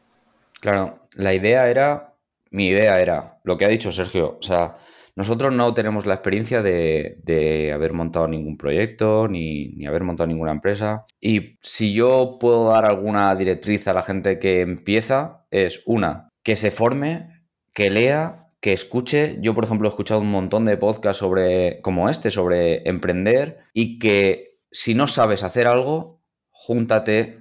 Claro, 0.60 0.98
la 1.14 1.32
idea 1.32 1.70
era, 1.70 2.12
mi 2.50 2.66
idea 2.68 3.00
era, 3.00 3.38
lo 3.42 3.56
que 3.56 3.64
ha 3.64 3.68
dicho 3.68 3.90
Sergio, 3.90 4.36
o 4.38 4.42
sea, 4.42 4.76
nosotros 5.16 5.52
no 5.52 5.74
tenemos 5.74 6.06
la 6.06 6.14
experiencia 6.14 6.62
de, 6.62 7.72
haber 7.74 7.92
montado 7.92 8.28
ningún 8.28 8.56
proyecto 8.56 9.26
ni, 9.28 9.68
ni, 9.68 9.86
haber 9.86 10.04
montado 10.04 10.26
ninguna 10.26 10.52
empresa. 10.52 11.06
Y 11.20 11.56
si 11.60 11.94
yo 11.94 12.36
puedo 12.38 12.68
dar 12.68 12.84
alguna 12.84 13.34
directriz 13.34 13.88
a 13.88 13.94
la 13.94 14.02
gente 14.02 14.38
que 14.38 14.60
empieza, 14.60 15.46
es 15.50 15.82
una, 15.86 16.28
que 16.42 16.54
se 16.54 16.70
forme, 16.70 17.44
que 17.72 17.90
lea, 17.90 18.46
que 18.60 18.72
escuche. 18.72 19.38
Yo, 19.40 19.54
por 19.54 19.64
ejemplo, 19.64 19.88
he 19.88 19.90
escuchado 19.90 20.20
un 20.20 20.30
montón 20.30 20.64
de 20.64 20.76
podcasts 20.76 21.18
sobre, 21.20 21.80
como 21.82 22.08
este, 22.08 22.30
sobre 22.30 22.88
emprender 22.88 23.58
y 23.72 23.98
que 23.98 24.58
si 24.70 24.94
no 24.94 25.06
sabes 25.06 25.42
hacer 25.42 25.66
algo, 25.66 26.20
júntate 26.50 27.40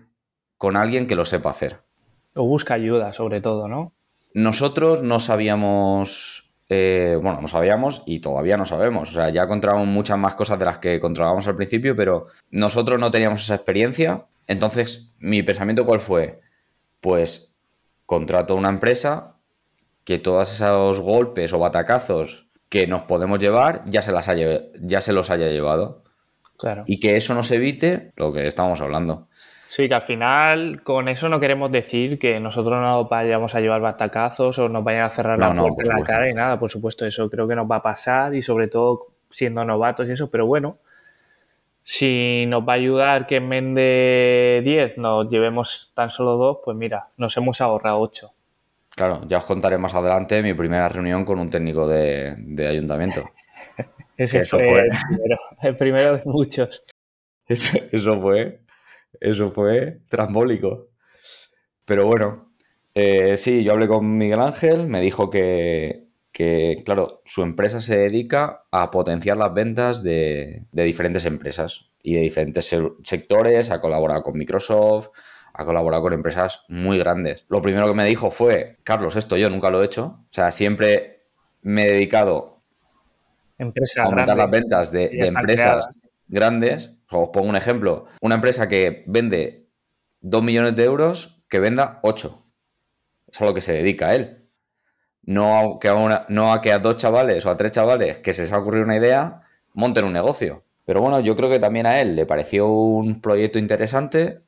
con 0.58 0.78
alguien 0.78 1.08
que 1.08 1.16
lo 1.16 1.26
sepa 1.26 1.50
hacer. 1.50 1.82
O 2.36 2.46
busca 2.46 2.74
ayuda, 2.74 3.14
sobre 3.14 3.42
todo, 3.42 3.68
¿no? 3.68 3.94
Nosotros 4.34 5.04
no 5.04 5.20
sabíamos, 5.20 6.45
eh, 6.70 7.18
bueno, 7.22 7.42
no 7.42 7.48
sabíamos 7.48 8.04
y 8.06 8.20
todavía 8.20 8.58
no 8.58 8.66
sabemos. 8.66 9.10
O 9.10 9.14
sea, 9.14 9.30
ya 9.30 9.44
encontramos 9.44 9.88
muchas 9.88 10.18
más 10.18 10.36
cosas 10.36 10.58
de 10.58 10.66
las 10.66 10.80
que 10.80 11.00
controlábamos 11.00 11.48
al 11.48 11.56
principio, 11.56 11.96
pero 11.96 12.28
nosotros 12.50 13.00
no 13.00 13.12
teníamos 13.12 13.44
esa 13.44 13.56
experiencia. 13.56 14.26
Entonces, 14.48 15.14
mi 15.20 15.44
pensamiento 15.44 15.86
cuál 15.86 16.00
fue? 16.00 16.42
Pues 17.00 17.56
contrato 18.06 18.56
una 18.56 18.70
empresa 18.70 19.36
que 20.04 20.20
todos 20.20 20.54
esos 20.54 21.02
golpes 21.02 21.54
o 21.54 21.60
batacazos 21.60 22.48
que 22.70 22.88
nos 22.88 23.04
podemos 23.04 23.40
llevar 23.40 23.84
ya 23.86 24.02
se, 24.02 24.12
las 24.12 24.28
haya, 24.28 24.64
ya 24.80 25.02
se 25.02 25.14
los 25.14 25.30
haya 25.30 25.50
llevado. 25.50 26.04
Claro. 26.58 26.84
Y 26.86 27.00
que 27.00 27.18
eso 27.18 27.34
nos 27.36 27.52
evite 27.52 28.12
lo 28.16 28.32
que 28.32 28.48
estábamos 28.48 28.82
hablando. 28.82 29.28
Sí, 29.68 29.88
que 29.88 29.96
al 29.96 30.02
final 30.02 30.84
con 30.84 31.08
eso 31.10 31.28
no 31.28 31.40
queremos 31.40 31.72
decir 31.72 32.20
que 32.20 32.40
nosotros 32.40 32.82
no 32.82 33.06
vayamos 33.06 33.56
a 33.56 33.60
llevar 33.60 33.82
batacazos 33.82 34.60
o 34.60 34.70
nos 34.70 34.84
vayan 34.84 35.04
a 35.04 35.10
cerrar 35.10 35.40
la 35.40 35.54
puerta 35.54 35.82
en 35.84 35.90
la 35.90 36.04
cara 36.04 36.30
y 36.30 36.34
nada, 36.34 36.60
por 36.60 36.72
supuesto, 36.72 37.06
eso 37.06 37.30
creo 37.30 37.48
que 37.48 37.56
nos 37.56 37.70
va 37.70 37.78
a 37.78 37.82
pasar 37.82 38.36
y 38.36 38.42
sobre 38.42 38.68
todo 38.68 39.08
siendo 39.30 39.66
novatos 39.66 40.08
y 40.08 40.14
eso, 40.14 40.30
pero 40.30 40.46
bueno, 40.46 40.78
si 41.84 42.46
nos 42.48 42.68
va 42.68 42.74
a 42.74 42.76
ayudar 42.76 43.28
que 43.28 43.38
en 43.38 43.50
vez 43.50 43.64
de 43.76 44.62
10 44.64 44.98
nos 45.00 45.30
llevemos 45.30 45.92
tan 45.94 46.10
solo 46.10 46.38
dos, 46.38 46.60
pues 46.64 46.78
mira, 46.78 47.10
nos 47.18 47.36
hemos 47.38 47.60
ahorrado 47.60 48.00
8. 48.02 48.32
Claro, 48.96 49.22
ya 49.28 49.40
os 49.40 49.46
contaré 49.46 49.78
más 49.78 49.94
adelante 49.94 50.42
mi 50.42 50.54
primera 50.54 50.88
reunión 50.88 51.26
con 51.26 51.38
un 51.38 51.50
técnico 51.50 51.88
de, 51.88 52.36
ayuntamiento. 52.68 53.30
Ese 54.18 54.46
fue, 54.46 54.80
el, 54.80 54.90
primero, 55.10 55.40
el 55.62 55.78
primero 55.78 56.18
de 56.18 56.22
muchos. 56.26 56.84
Eso, 57.48 57.78
eso 57.92 58.20
fue 58.20 58.65
eso 59.20 59.52
fue 59.52 60.00
trambólico. 60.08 60.90
Pero 61.86 62.08
bueno, 62.08 62.46
eh, 62.96 63.36
sí, 63.36 63.64
yo 63.64 63.74
hablé 63.74 63.88
con 63.88 64.18
Miguel 64.18 64.40
Ángel, 64.40 64.88
me 64.88 65.02
dijo 65.02 65.30
que, 65.30 66.08
claro, 66.86 67.22
su 67.26 67.44
empresa 67.44 67.82
se 67.82 67.98
dedica 67.98 68.64
a 68.72 68.90
potenciar 68.90 69.38
las 69.38 69.54
ventas 69.54 70.02
de, 70.02 70.64
diferentes 70.72 71.26
empresas 71.26 71.92
y 72.02 72.16
de 72.16 72.22
diferentes 72.22 72.74
sectores, 73.04 73.70
ha 73.70 73.82
colaborado 73.82 74.24
con 74.24 74.38
Microsoft, 74.38 75.10
ha 75.54 75.66
colaborado 75.66 76.04
con 76.04 76.14
empresas 76.14 76.64
muy 76.70 76.98
grandes. 76.98 77.46
Lo 77.50 77.62
primero 77.62 77.88
que 77.88 77.94
me 77.94 78.06
dijo 78.06 78.32
fue, 78.32 78.78
Carlos, 78.84 79.18
esto 79.18 79.36
yo 79.38 79.50
nunca 79.50 79.70
lo 79.70 79.82
he 79.82 79.86
hecho, 79.86 80.22
o 80.30 80.34
sea, 80.34 80.52
siempre 80.52 81.28
me 81.62 81.86
he 81.86 81.92
dedicado 81.92 82.62
a 83.60 84.04
aumentar 84.04 84.38
las 84.38 84.50
ventas 84.50 84.92
de, 84.92 85.10
empresas 85.20 85.90
grandes 86.28 86.95
os 87.22 87.30
pongo 87.30 87.50
un 87.50 87.56
ejemplo. 87.56 88.06
Una 88.22 88.36
empresa 88.36 88.68
que 88.68 89.04
vende 89.08 89.70
2 90.22 90.44
millones 90.44 90.76
de 90.76 90.84
euros, 90.84 91.44
que 91.50 91.60
venda 91.60 92.00
8. 92.04 92.46
Es 93.28 93.42
a 93.42 93.46
lo 93.46 93.54
que 93.54 93.62
se 93.62 93.74
dedica 93.74 94.08
a 94.08 94.16
él. 94.16 94.50
No 95.24 95.58
a 95.58 95.80
que 95.80 95.90
a, 95.90 96.26
no 96.30 96.54
a, 96.54 96.62
que 96.62 96.72
a 96.72 96.80
dos 96.80 96.98
chavales 96.98 97.46
o 97.46 97.50
a 97.50 97.58
tres 97.58 97.72
chavales 97.72 98.20
que 98.20 98.34
se 98.34 98.44
les 98.44 98.54
ha 98.54 98.60
ocurrido 98.60 98.86
una 98.86 98.98
idea 98.98 99.42
monten 99.74 100.06
un 100.06 100.14
negocio. 100.14 100.64
Pero 100.86 101.02
bueno, 101.02 101.20
yo 101.20 101.36
creo 101.36 101.50
que 101.50 101.60
también 101.60 101.88
a 101.88 102.00
él 102.00 102.16
le 102.16 102.28
pareció 102.28 102.68
un 102.68 103.22
proyecto 103.22 103.58
interesante. 103.58 104.42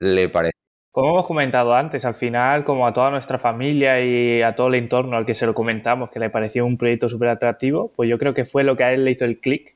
Le 0.00 0.28
pareció 0.28 0.56
como 0.96 1.10
hemos 1.10 1.26
comentado 1.26 1.74
antes, 1.74 2.06
al 2.06 2.14
final, 2.14 2.64
como 2.64 2.86
a 2.86 2.94
toda 2.94 3.10
nuestra 3.10 3.36
familia 3.36 4.00
y 4.00 4.40
a 4.40 4.54
todo 4.54 4.68
el 4.68 4.76
entorno 4.76 5.18
al 5.18 5.26
que 5.26 5.34
se 5.34 5.44
lo 5.44 5.52
comentamos, 5.52 6.08
que 6.08 6.18
le 6.18 6.30
pareció 6.30 6.64
un 6.64 6.78
proyecto 6.78 7.10
súper 7.10 7.28
atractivo, 7.28 7.92
pues 7.94 8.08
yo 8.08 8.16
creo 8.16 8.32
que 8.32 8.46
fue 8.46 8.64
lo 8.64 8.78
que 8.78 8.84
a 8.84 8.94
él 8.94 9.04
le 9.04 9.10
hizo 9.10 9.26
el 9.26 9.38
clic 9.38 9.75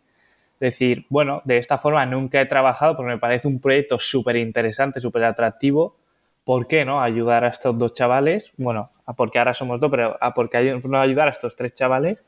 decir, 0.61 1.07
bueno, 1.09 1.41
de 1.45 1.57
esta 1.57 1.79
forma 1.79 2.05
nunca 2.07 2.41
he 2.41 2.47
trabajado 2.47 2.97
porque 2.97 3.13
me 3.13 3.19
parece 3.19 3.49
un 3.49 3.61
proyecto 3.61 3.99
súper 3.99 4.37
interesante, 4.37 5.01
súper 5.01 5.25
atractivo. 5.25 5.97
¿Por 6.45 6.67
qué 6.67 6.85
no 6.85 7.03
ayudar 7.03 7.45
a 7.45 7.49
estos 7.49 7.77
dos 7.79 7.95
chavales? 7.95 8.53
Bueno, 8.57 8.91
porque 9.17 9.39
ahora 9.39 9.55
somos 9.55 9.81
dos, 9.81 9.91
pero 9.91 10.17
a 10.21 10.35
porque 10.35 10.81
no 10.85 11.01
ayudar 11.01 11.29
a 11.29 11.33
estos 11.33 11.57
tres 11.57 11.75
chavales 11.75 12.23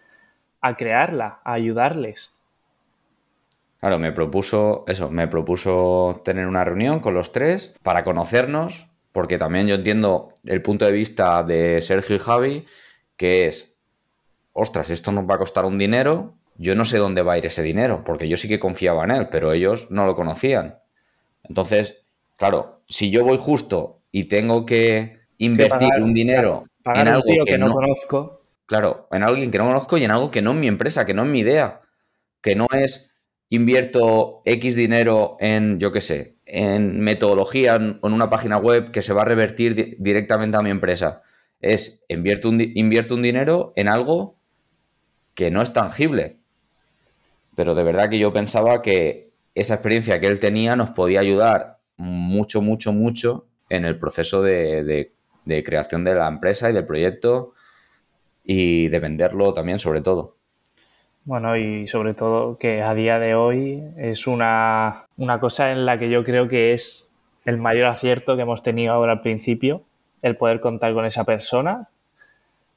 a 0.60 0.76
crearla, 0.76 1.40
a 1.44 1.52
ayudarles. 1.52 2.32
Claro, 3.80 3.98
me 3.98 4.12
propuso 4.12 4.84
eso, 4.86 5.10
me 5.10 5.26
propuso 5.26 6.22
tener 6.24 6.46
una 6.46 6.62
reunión 6.62 7.00
con 7.00 7.14
los 7.14 7.32
tres 7.32 7.76
para 7.82 8.04
conocernos, 8.04 8.88
porque 9.10 9.38
también 9.38 9.66
yo 9.66 9.74
entiendo 9.74 10.28
el 10.44 10.62
punto 10.62 10.84
de 10.84 10.92
vista 10.92 11.42
de 11.42 11.80
Sergio 11.80 12.16
y 12.16 12.20
Javi, 12.20 12.66
que 13.16 13.48
es, 13.48 13.74
ostras, 14.52 14.88
esto 14.90 15.10
nos 15.10 15.28
va 15.28 15.34
a 15.34 15.38
costar 15.38 15.64
un 15.64 15.78
dinero, 15.78 16.34
yo 16.62 16.76
no 16.76 16.84
sé 16.84 16.98
dónde 16.98 17.22
va 17.22 17.32
a 17.32 17.38
ir 17.38 17.46
ese 17.46 17.62
dinero, 17.62 18.04
porque 18.04 18.28
yo 18.28 18.36
sí 18.36 18.46
que 18.46 18.60
confiaba 18.60 19.02
en 19.02 19.10
él, 19.10 19.28
pero 19.30 19.52
ellos 19.52 19.90
no 19.90 20.06
lo 20.06 20.14
conocían. 20.14 20.78
Entonces, 21.42 22.04
claro, 22.38 22.82
si 22.88 23.10
yo 23.10 23.24
voy 23.24 23.36
justo 23.36 24.00
y 24.12 24.24
tengo 24.24 24.64
que 24.64 25.18
invertir 25.38 25.90
un 26.00 26.14
dinero 26.14 26.64
en 26.84 27.08
algo 27.08 27.22
que, 27.44 27.58
no, 27.58 27.72
conozco. 27.72 28.46
Claro, 28.66 29.08
en 29.10 29.24
alguien 29.24 29.50
que 29.50 29.58
no 29.58 29.64
conozco 29.64 29.98
y 29.98 30.04
en 30.04 30.12
algo 30.12 30.30
que 30.30 30.40
no 30.40 30.52
es 30.52 30.56
mi 30.56 30.68
empresa, 30.68 31.04
que 31.04 31.14
no 31.14 31.24
es 31.24 31.28
mi 31.28 31.40
idea, 31.40 31.80
que 32.40 32.54
no 32.54 32.68
es 32.72 33.18
invierto 33.48 34.42
X 34.44 34.76
dinero 34.76 35.36
en, 35.40 35.80
yo 35.80 35.90
qué 35.90 36.00
sé, 36.00 36.36
en 36.46 37.00
metodología, 37.00 37.74
en, 37.74 37.98
una 38.02 38.30
página 38.30 38.56
web 38.56 38.92
que 38.92 39.02
se 39.02 39.12
va 39.12 39.22
a 39.22 39.26
revertir 39.26 39.96
directamente 39.98 40.56
a 40.56 40.62
mi 40.62 40.70
empresa. 40.70 41.22
Es 41.60 42.04
invierto 42.08 42.48
un, 42.48 42.60
invierto 42.60 43.16
un 43.16 43.22
dinero 43.22 43.72
en 43.74 43.88
algo 43.88 44.36
que 45.34 45.50
no 45.50 45.60
es 45.60 45.72
tangible, 45.72 46.41
pero 47.54 47.74
de 47.74 47.82
verdad 47.82 48.08
que 48.08 48.18
yo 48.18 48.32
pensaba 48.32 48.82
que 48.82 49.30
esa 49.54 49.74
experiencia 49.74 50.20
que 50.20 50.26
él 50.26 50.40
tenía 50.40 50.76
nos 50.76 50.90
podía 50.90 51.20
ayudar 51.20 51.78
mucho, 51.96 52.62
mucho, 52.62 52.92
mucho 52.92 53.46
en 53.68 53.84
el 53.84 53.98
proceso 53.98 54.42
de, 54.42 55.12
creación 55.64 56.04
de 56.04 56.14
la 56.14 56.28
empresa 56.28 56.70
y 56.70 56.72
del 56.72 56.86
proyecto 56.86 57.52
y 58.44 58.88
de 58.88 58.98
venderlo 58.98 59.52
también 59.52 59.78
sobre 59.78 60.00
todo. 60.00 60.36
Bueno, 61.24 61.56
y 61.56 61.86
sobre 61.86 62.14
todo 62.14 62.58
que 62.58 62.82
a 62.82 62.94
día 62.94 63.18
de 63.20 63.34
hoy 63.34 63.82
es 63.96 64.26
una, 64.26 65.06
una, 65.16 65.38
cosa 65.38 65.70
en 65.70 65.86
la 65.86 65.96
que 65.96 66.10
yo 66.10 66.24
creo 66.24 66.48
que 66.48 66.72
es 66.72 67.14
el 67.44 67.58
mayor 67.58 67.86
acierto 67.86 68.34
que 68.34 68.42
hemos 68.42 68.64
tenido 68.64 68.92
ahora 68.92 69.12
al 69.12 69.20
principio, 69.20 69.82
el 70.22 70.36
poder 70.36 70.60
contar 70.60 70.94
con 70.94 71.04
esa 71.04 71.24
persona 71.24 71.88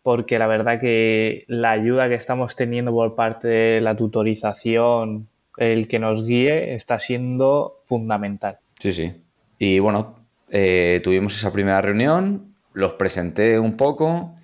porque 0.05 0.37
la 0.37 0.45
verdad 0.45 0.79
que 0.79 1.45
la 1.47 1.71
ayuda 1.71 2.07
que 2.07 2.13
estamos 2.13 2.55
teniendo 2.55 2.91
por 2.91 3.15
parte 3.15 3.47
de 3.47 3.81
la 3.81 3.95
tutorización, 3.95 5.27
el 5.57 5.87
que 5.87 5.97
nos 5.97 6.23
guíe, 6.23 6.75
está 6.75 6.99
siendo 6.99 7.79
fundamental. 7.85 8.59
Sí, 8.77 8.93
sí. 8.93 9.13
Y 9.57 9.79
bueno, 9.79 10.15
eh, 10.51 11.01
tuvimos 11.03 11.35
esa 11.35 11.51
primera 11.51 11.81
reunión, 11.81 12.53
los 12.73 12.93
presenté 12.93 13.57
un 13.57 13.77
poco, 13.77 14.35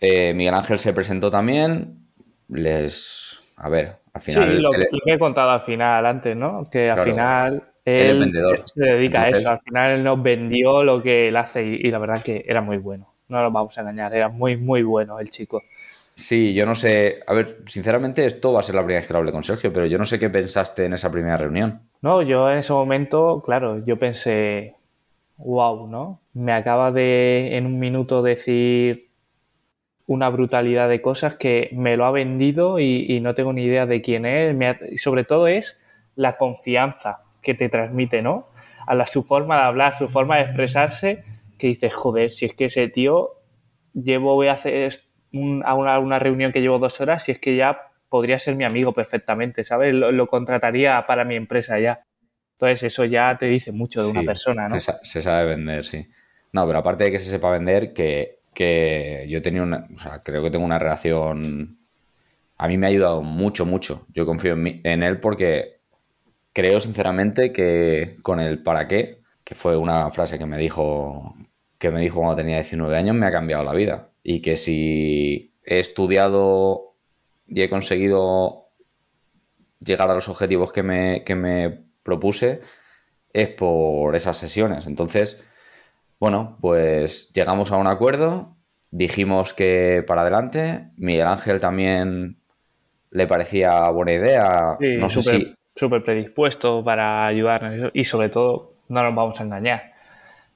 eh, 0.00 0.32
Miguel 0.32 0.54
Ángel 0.54 0.78
se 0.78 0.94
presentó 0.94 1.30
también, 1.30 1.98
les... 2.48 3.42
A 3.56 3.68
ver, 3.68 3.96
al 4.14 4.22
final... 4.22 4.50
Sí, 4.52 4.56
lo, 4.56 4.70
que 4.70 5.12
he 5.12 5.18
contado 5.18 5.50
al 5.50 5.60
final 5.60 6.06
antes, 6.06 6.34
¿no? 6.34 6.66
Que 6.70 6.90
al 6.90 7.00
final... 7.00 7.62
Él, 7.84 8.32
se 8.64 8.82
dedica 8.82 9.24
a 9.24 9.28
eso, 9.28 9.50
al 9.50 9.60
final 9.60 9.90
él 9.92 10.02
nos 10.02 10.22
vendió 10.22 10.82
lo 10.82 11.02
que 11.02 11.28
él 11.28 11.36
hace 11.36 11.62
y 11.62 11.90
la 11.90 11.98
verdad 11.98 12.22
que 12.22 12.42
era 12.48 12.62
muy 12.62 12.78
bueno 12.78 13.15
no 13.28 13.42
nos 13.42 13.52
vamos 13.52 13.76
a 13.76 13.80
engañar, 13.80 14.14
era 14.14 14.28
muy, 14.28 14.56
muy 14.56 14.82
bueno 14.82 15.18
el 15.18 15.30
chico. 15.30 15.62
Sí, 16.14 16.54
yo 16.54 16.64
no 16.64 16.74
sé, 16.74 17.20
a 17.26 17.34
ver, 17.34 17.58
sinceramente 17.66 18.24
esto 18.24 18.54
va 18.54 18.60
a 18.60 18.62
ser 18.62 18.74
la 18.74 18.80
primera 18.80 19.00
vez 19.00 19.06
que 19.06 19.12
lo 19.12 19.18
hable 19.18 19.32
con 19.32 19.42
Sergio, 19.42 19.70
pero 19.70 19.84
yo 19.84 19.98
no 19.98 20.06
sé 20.06 20.18
qué 20.18 20.30
pensaste 20.30 20.86
en 20.86 20.94
esa 20.94 21.12
primera 21.12 21.36
reunión. 21.36 21.82
No, 22.00 22.22
yo 22.22 22.50
en 22.50 22.58
ese 22.58 22.72
momento, 22.72 23.42
claro, 23.44 23.84
yo 23.84 23.98
pensé, 23.98 24.76
wow, 25.36 25.86
¿no? 25.86 26.20
Me 26.32 26.52
acaba 26.52 26.90
de 26.90 27.56
en 27.56 27.66
un 27.66 27.78
minuto 27.78 28.22
decir 28.22 29.10
una 30.06 30.30
brutalidad 30.30 30.88
de 30.88 31.02
cosas 31.02 31.34
que 31.34 31.68
me 31.72 31.98
lo 31.98 32.06
ha 32.06 32.12
vendido 32.12 32.78
y, 32.78 33.20
no 33.20 33.34
tengo 33.34 33.52
ni 33.52 33.64
idea 33.64 33.84
de 33.84 34.00
quién 34.00 34.24
es. 34.24 34.56
y 34.90 34.98
sobre 34.98 35.24
todo 35.24 35.48
es 35.48 35.78
la 36.14 36.38
confianza 36.38 37.16
que 37.42 37.54
te 37.54 37.68
transmite, 37.68 38.22
¿no? 38.22 38.48
A 38.86 38.94
la, 38.94 39.06
su 39.06 39.22
forma 39.22 39.56
de 39.56 39.62
hablar, 39.62 39.94
su 39.94 40.08
forma 40.08 40.36
de 40.36 40.42
expresarse 40.44 41.24
que 41.56 41.68
dices, 41.68 41.92
joder, 41.92 42.32
si 42.32 42.46
es 42.46 42.54
que 42.54 42.66
ese 42.66 42.88
tío 42.88 43.40
llevo, 43.94 44.34
voy 44.34 44.48
a 44.48 44.52
hacer 44.52 44.92
a 45.64 45.74
una, 45.74 46.18
reunión 46.18 46.52
que 46.52 46.60
llevo 46.60 46.78
dos 46.78 47.00
horas, 47.00 47.24
si 47.24 47.32
es 47.32 47.38
que 47.38 47.56
ya 47.56 47.78
podría 48.08 48.38
ser 48.38 48.56
mi 48.56 48.64
amigo 48.64 48.92
perfectamente, 48.92 49.64
¿sabes? 49.64 49.94
Lo, 49.94 50.26
contrataría 50.26 51.04
para 51.06 51.24
mi 51.24 51.36
empresa 51.36 51.78
ya. 51.78 52.04
Entonces 52.52 52.84
eso 52.84 53.04
ya 53.04 53.36
te 53.38 53.46
dice 53.46 53.72
mucho 53.72 54.02
de 54.02 54.10
una 54.10 54.22
persona, 54.22 54.66
¿no? 54.68 54.80
Se, 54.80 55.22
sabe 55.22 55.44
vender, 55.46 55.84
sí. 55.84 56.06
No, 56.52 56.66
pero 56.66 56.78
aparte 56.78 57.04
de 57.04 57.10
que 57.10 57.18
se 57.18 57.30
sepa 57.30 57.50
vender, 57.50 57.92
que, 57.92 58.38
que 58.54 59.26
yo 59.28 59.42
tenía 59.42 59.62
una, 59.62 59.86
o 59.94 59.98
sea, 59.98 60.22
creo 60.22 60.42
que 60.42 60.50
tengo 60.50 60.64
una 60.64 60.78
relación, 60.78 61.78
a 62.56 62.68
mí 62.68 62.78
me 62.78 62.86
ha 62.86 62.88
ayudado 62.88 63.22
mucho, 63.22 63.66
mucho. 63.66 64.06
Yo 64.14 64.24
confío 64.24 64.54
en, 64.54 64.80
en 64.84 65.02
él 65.02 65.20
porque 65.20 65.80
creo 66.54 66.80
sinceramente 66.80 67.52
que 67.52 68.16
con 68.22 68.40
el 68.40 68.62
para 68.62 68.88
qué, 68.88 69.20
que 69.46 69.54
fue 69.54 69.76
una 69.76 70.10
frase 70.10 70.40
que 70.40 70.44
me 70.44 70.58
dijo 70.58 71.36
que 71.78 71.92
me 71.92 72.00
dijo 72.00 72.18
cuando 72.18 72.34
tenía 72.34 72.56
19 72.56 72.96
años 72.96 73.14
me 73.14 73.26
ha 73.26 73.30
cambiado 73.30 73.62
la 73.62 73.74
vida. 73.74 74.10
Y 74.24 74.42
que 74.42 74.56
si 74.56 75.54
he 75.62 75.78
estudiado 75.78 76.96
y 77.46 77.62
he 77.62 77.70
conseguido 77.70 78.70
llegar 79.78 80.10
a 80.10 80.14
los 80.14 80.28
objetivos 80.28 80.72
que 80.72 80.82
me, 80.82 81.84
propuse 82.02 82.60
es 83.32 83.48
por 83.50 84.16
esas 84.16 84.36
sesiones. 84.36 84.88
Entonces, 84.88 85.46
bueno, 86.18 86.58
pues 86.60 87.32
llegamos 87.32 87.70
a 87.70 87.76
un 87.76 87.86
acuerdo, 87.86 88.56
dijimos 88.90 89.54
que 89.54 90.02
para 90.04 90.22
adelante, 90.22 90.90
Miguel 90.96 91.28
Ángel 91.28 91.60
también 91.60 92.40
le 93.12 93.26
parecía 93.28 93.88
buena 93.90 94.12
idea. 94.12 94.76
no 94.80 95.08
sé 95.08 95.22
si... 95.22 95.54
Súper 95.76 96.02
predispuesto 96.02 96.82
para 96.82 97.26
ayudarnos 97.26 97.90
y 97.92 98.04
sobre 98.04 98.30
todo, 98.30 98.75
no 98.88 99.02
nos 99.02 99.14
vamos 99.14 99.40
a 99.40 99.44
engañar. 99.44 99.92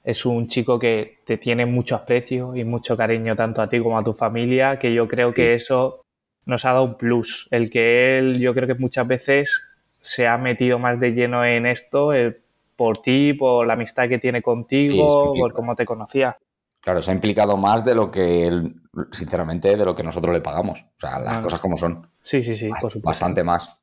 Es 0.02 0.24
un 0.24 0.46
chico 0.48 0.78
que 0.78 1.18
te 1.24 1.36
tiene 1.36 1.66
mucho 1.66 1.94
aprecio 1.94 2.56
y 2.56 2.64
mucho 2.64 2.96
cariño 2.96 3.36
tanto 3.36 3.60
a 3.60 3.68
ti 3.68 3.80
como 3.80 3.98
a 3.98 4.04
tu 4.04 4.14
familia, 4.14 4.78
que 4.78 4.94
yo 4.94 5.06
creo 5.06 5.34
que 5.34 5.54
eso 5.54 6.02
nos 6.46 6.64
ha 6.64 6.72
dado 6.72 6.84
un 6.84 6.94
plus. 6.96 7.48
El 7.50 7.70
que 7.70 8.18
él, 8.18 8.38
yo 8.40 8.54
creo 8.54 8.66
que 8.66 8.74
muchas 8.74 9.06
veces 9.06 9.62
se 10.00 10.26
ha 10.26 10.38
metido 10.38 10.78
más 10.78 10.98
de 10.98 11.12
lleno 11.12 11.44
en 11.44 11.66
esto 11.66 12.14
eh, 12.14 12.40
por 12.76 13.02
ti, 13.02 13.34
por 13.34 13.66
la 13.66 13.74
amistad 13.74 14.08
que 14.08 14.18
tiene 14.18 14.40
contigo, 14.40 15.34
por 15.34 15.52
cómo 15.52 15.76
te 15.76 15.84
conocía. 15.84 16.34
Claro, 16.80 17.02
se 17.02 17.10
ha 17.10 17.14
implicado 17.14 17.58
más 17.58 17.84
de 17.84 17.94
lo 17.94 18.10
que 18.10 18.46
él, 18.46 18.74
sinceramente, 19.12 19.76
de 19.76 19.84
lo 19.84 19.94
que 19.94 20.02
nosotros 20.02 20.32
le 20.32 20.40
pagamos. 20.40 20.80
O 20.80 21.00
sea, 21.00 21.18
las 21.18 21.40
cosas 21.40 21.60
como 21.60 21.76
son. 21.76 22.08
Sí, 22.22 22.42
sí, 22.42 22.56
sí, 22.56 22.70
por 22.80 23.02
Bastante 23.02 23.44
más. 23.44 23.76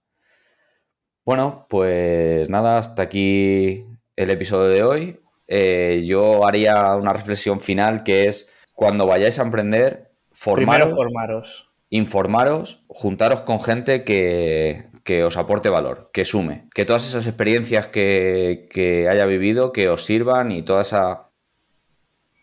Bueno, 1.23 1.67
pues 1.69 2.49
nada, 2.49 2.79
hasta 2.79 3.03
aquí 3.03 3.85
el 4.17 4.29
episodio 4.29 4.67
de 4.67 4.83
hoy. 4.83 5.19
Eh, 5.47 6.03
yo 6.05 6.45
haría 6.45 6.93
una 6.95 7.13
reflexión 7.13 7.61
final 7.61 8.03
que 8.03 8.27
es 8.27 8.51
cuando 8.73 9.07
vayáis 9.07 9.39
a 9.39 9.43
emprender, 9.43 10.11
formaros, 10.33 10.93
formaros. 10.93 11.69
informaros, 11.89 12.83
juntaros 12.87 13.41
con 13.41 13.61
gente 13.61 14.03
que, 14.03 14.89
que 15.03 15.23
os 15.23 15.37
aporte 15.37 15.69
valor, 15.69 16.09
que 16.11 16.25
sume, 16.25 16.67
que 16.73 16.83
todas 16.83 17.07
esas 17.07 17.25
experiencias 17.27 17.87
que, 17.87 18.67
que, 18.69 19.07
haya 19.07 19.25
vivido, 19.25 19.71
que 19.71 19.87
os 19.87 20.03
sirvan 20.03 20.51
y 20.51 20.63
toda 20.63 20.81
esa 20.81 21.29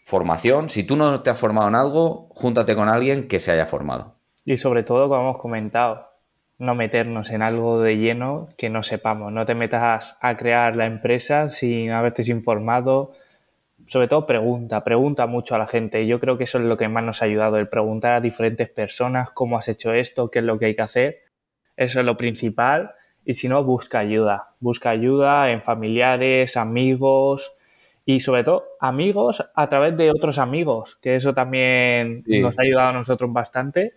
formación. 0.06 0.70
Si 0.70 0.84
tú 0.84 0.96
no 0.96 1.22
te 1.22 1.30
has 1.30 1.38
formado 1.38 1.68
en 1.68 1.74
algo, 1.74 2.28
júntate 2.30 2.74
con 2.74 2.88
alguien 2.88 3.28
que 3.28 3.38
se 3.38 3.52
haya 3.52 3.66
formado. 3.66 4.14
Y 4.44 4.56
sobre 4.56 4.82
todo, 4.82 5.08
como 5.08 5.20
hemos 5.20 5.38
comentado, 5.38 6.13
no 6.64 6.74
meternos 6.74 7.30
en 7.30 7.42
algo 7.42 7.80
de 7.80 7.96
lleno 7.98 8.48
que 8.56 8.70
no 8.70 8.82
sepamos. 8.82 9.32
No 9.32 9.46
te 9.46 9.54
metas 9.54 10.16
a 10.20 10.36
crear 10.36 10.76
la 10.76 10.86
empresa 10.86 11.48
sin 11.50 11.90
haberte 11.90 12.22
informado. 12.30 13.12
Sobre 13.86 14.08
todo 14.08 14.26
pregunta, 14.26 14.82
pregunta 14.84 15.26
mucho 15.26 15.54
a 15.54 15.58
la 15.58 15.66
gente. 15.66 16.06
Yo 16.06 16.20
creo 16.20 16.38
que 16.38 16.44
eso 16.44 16.58
es 16.58 16.64
lo 16.64 16.76
que 16.76 16.88
más 16.88 17.04
nos 17.04 17.22
ha 17.22 17.26
ayudado, 17.26 17.58
el 17.58 17.68
preguntar 17.68 18.14
a 18.14 18.20
diferentes 18.20 18.68
personas 18.68 19.30
cómo 19.30 19.58
has 19.58 19.68
hecho 19.68 19.92
esto, 19.92 20.30
qué 20.30 20.40
es 20.40 20.44
lo 20.44 20.58
que 20.58 20.66
hay 20.66 20.76
que 20.76 20.82
hacer 20.82 21.24
eso 21.76 22.00
es 22.00 22.06
lo 22.06 22.16
principal. 22.16 22.92
Y 23.24 23.34
si 23.34 23.48
no, 23.48 23.64
busca 23.64 23.98
ayuda. 23.98 24.50
Busca 24.60 24.90
ayuda 24.90 25.50
en 25.50 25.62
familiares, 25.62 26.56
amigos 26.56 27.52
y 28.06 28.20
sobre 28.20 28.44
todo 28.44 28.64
amigos 28.80 29.42
a 29.54 29.68
través 29.70 29.96
de 29.96 30.10
otros 30.10 30.36
amigos, 30.38 30.98
que 31.00 31.16
eso 31.16 31.32
también 31.32 32.22
nos 32.26 32.58
ha 32.58 32.62
ayudado 32.62 32.88
a 32.90 32.92
nosotros 32.92 33.32
bastante. 33.32 33.94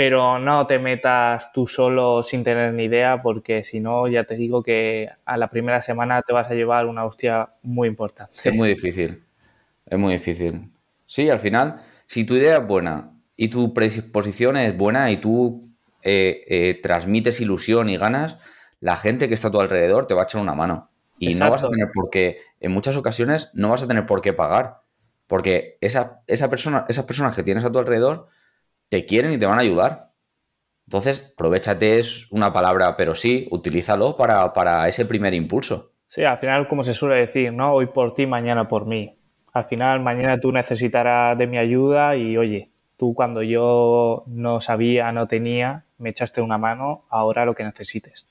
Pero 0.00 0.38
no 0.38 0.66
te 0.66 0.78
metas 0.78 1.52
tú 1.52 1.68
solo 1.68 2.22
sin 2.22 2.42
tener 2.42 2.72
ni 2.72 2.84
idea, 2.84 3.20
porque 3.20 3.64
si 3.64 3.80
no, 3.80 4.08
ya 4.08 4.24
te 4.24 4.34
digo 4.34 4.62
que 4.62 5.10
a 5.26 5.36
la 5.36 5.50
primera 5.50 5.82
semana 5.82 6.22
te 6.22 6.32
vas 6.32 6.50
a 6.50 6.54
llevar 6.54 6.86
una 6.86 7.04
hostia 7.04 7.50
muy 7.62 7.86
importante. 7.86 8.32
Es 8.42 8.54
muy 8.54 8.70
difícil. 8.70 9.22
Es 9.84 9.98
muy 9.98 10.14
difícil. 10.14 10.70
Sí, 11.04 11.28
al 11.28 11.38
final, 11.38 11.82
si 12.06 12.24
tu 12.24 12.34
idea 12.34 12.56
es 12.56 12.66
buena 12.66 13.10
y 13.36 13.48
tu 13.48 13.74
predisposición 13.74 14.56
es 14.56 14.74
buena 14.74 15.10
y 15.10 15.18
tú 15.18 15.68
eh, 16.02 16.44
eh, 16.48 16.80
transmites 16.82 17.42
ilusión 17.42 17.90
y 17.90 17.98
ganas, 17.98 18.38
la 18.80 18.96
gente 18.96 19.28
que 19.28 19.34
está 19.34 19.48
a 19.48 19.52
tu 19.52 19.60
alrededor 19.60 20.06
te 20.06 20.14
va 20.14 20.22
a 20.22 20.24
echar 20.24 20.40
una 20.40 20.54
mano. 20.54 20.88
Y 21.18 21.34
no 21.34 21.50
vas 21.50 21.62
a 21.62 21.68
tener 21.68 21.90
por 21.92 22.08
qué, 22.08 22.38
en 22.58 22.72
muchas 22.72 22.96
ocasiones, 22.96 23.50
no 23.52 23.68
vas 23.68 23.82
a 23.82 23.86
tener 23.86 24.06
por 24.06 24.22
qué 24.22 24.32
pagar. 24.32 24.80
Porque 25.26 25.76
esa, 25.82 26.22
esa 26.26 26.48
persona, 26.48 26.86
esas 26.88 27.04
personas 27.04 27.36
que 27.36 27.42
tienes 27.42 27.64
a 27.64 27.70
tu 27.70 27.78
alrededor 27.78 28.28
te 28.90 29.06
quieren 29.06 29.32
y 29.32 29.38
te 29.38 29.46
van 29.46 29.58
a 29.58 29.62
ayudar. 29.62 30.10
Entonces, 30.86 31.32
aprovechate, 31.32 31.98
es 31.98 32.30
una 32.32 32.52
palabra, 32.52 32.96
pero 32.96 33.14
sí, 33.14 33.48
utilízalo 33.50 34.16
para, 34.16 34.52
para 34.52 34.86
ese 34.88 35.06
primer 35.06 35.32
impulso. 35.32 35.92
Sí, 36.08 36.24
al 36.24 36.36
final, 36.38 36.66
como 36.66 36.82
se 36.82 36.92
suele 36.92 37.14
decir, 37.14 37.52
¿no? 37.52 37.72
Hoy 37.72 37.86
por 37.86 38.12
ti, 38.12 38.26
mañana 38.26 38.66
por 38.66 38.86
mí. 38.86 39.16
Al 39.52 39.64
final, 39.64 40.00
mañana 40.00 40.40
tú 40.40 40.50
necesitarás 40.50 41.38
de 41.38 41.46
mi 41.46 41.58
ayuda 41.58 42.16
y, 42.16 42.36
oye, 42.36 42.72
tú 42.96 43.14
cuando 43.14 43.42
yo 43.42 44.24
no 44.26 44.60
sabía, 44.60 45.12
no 45.12 45.28
tenía, 45.28 45.84
me 45.98 46.10
echaste 46.10 46.40
una 46.40 46.58
mano, 46.58 47.04
ahora 47.08 47.44
lo 47.44 47.54
que 47.54 47.62
necesites. 47.62 48.26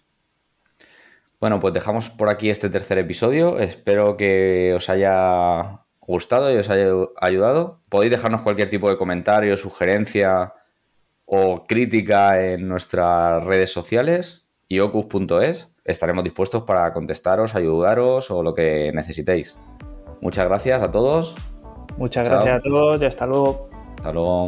Bueno, 1.40 1.62
pues 1.62 1.74
dejamos 1.74 2.10
por 2.10 2.28
aquí 2.28 2.50
este 2.50 2.70
tercer 2.70 2.98
episodio. 2.98 3.60
Espero 3.60 4.18
que 4.18 4.74
os 4.76 4.90
haya 4.90 5.80
gustado 6.10 6.52
y 6.52 6.58
os 6.58 6.70
haya 6.70 6.92
ayudado. 7.22 7.80
Podéis 7.90 8.12
dejarnos 8.12 8.42
cualquier 8.42 8.70
tipo 8.70 8.90
de 8.90 8.98
comentario, 8.98 9.56
sugerencia 9.56 10.54
o 11.26 11.66
crítica 11.68 12.44
en 12.44 12.68
nuestras 12.68 13.46
redes 13.46 13.72
sociales 13.72 14.48
y 14.68 14.80
ocus.es. 14.80 15.72
Estaremos 15.84 16.24
dispuestos 16.24 16.64
para 16.64 16.92
contestaros, 16.94 17.56
ayudaros 17.56 18.32
o 18.32 18.44
lo 18.44 18.54
que 18.54 18.92
necesitéis. 18.94 19.58
Muchas 20.22 20.48
gracias 20.48 20.82
a 20.82 20.92
todos. 20.92 21.36
Muchas 21.98 22.28
gracias 22.28 22.58
a 22.58 22.62
todos 22.62 23.02
y 23.02 23.06
hasta 23.06 23.26
luego. 23.26 23.70
Hasta 23.98 24.12
luego. 24.12 24.48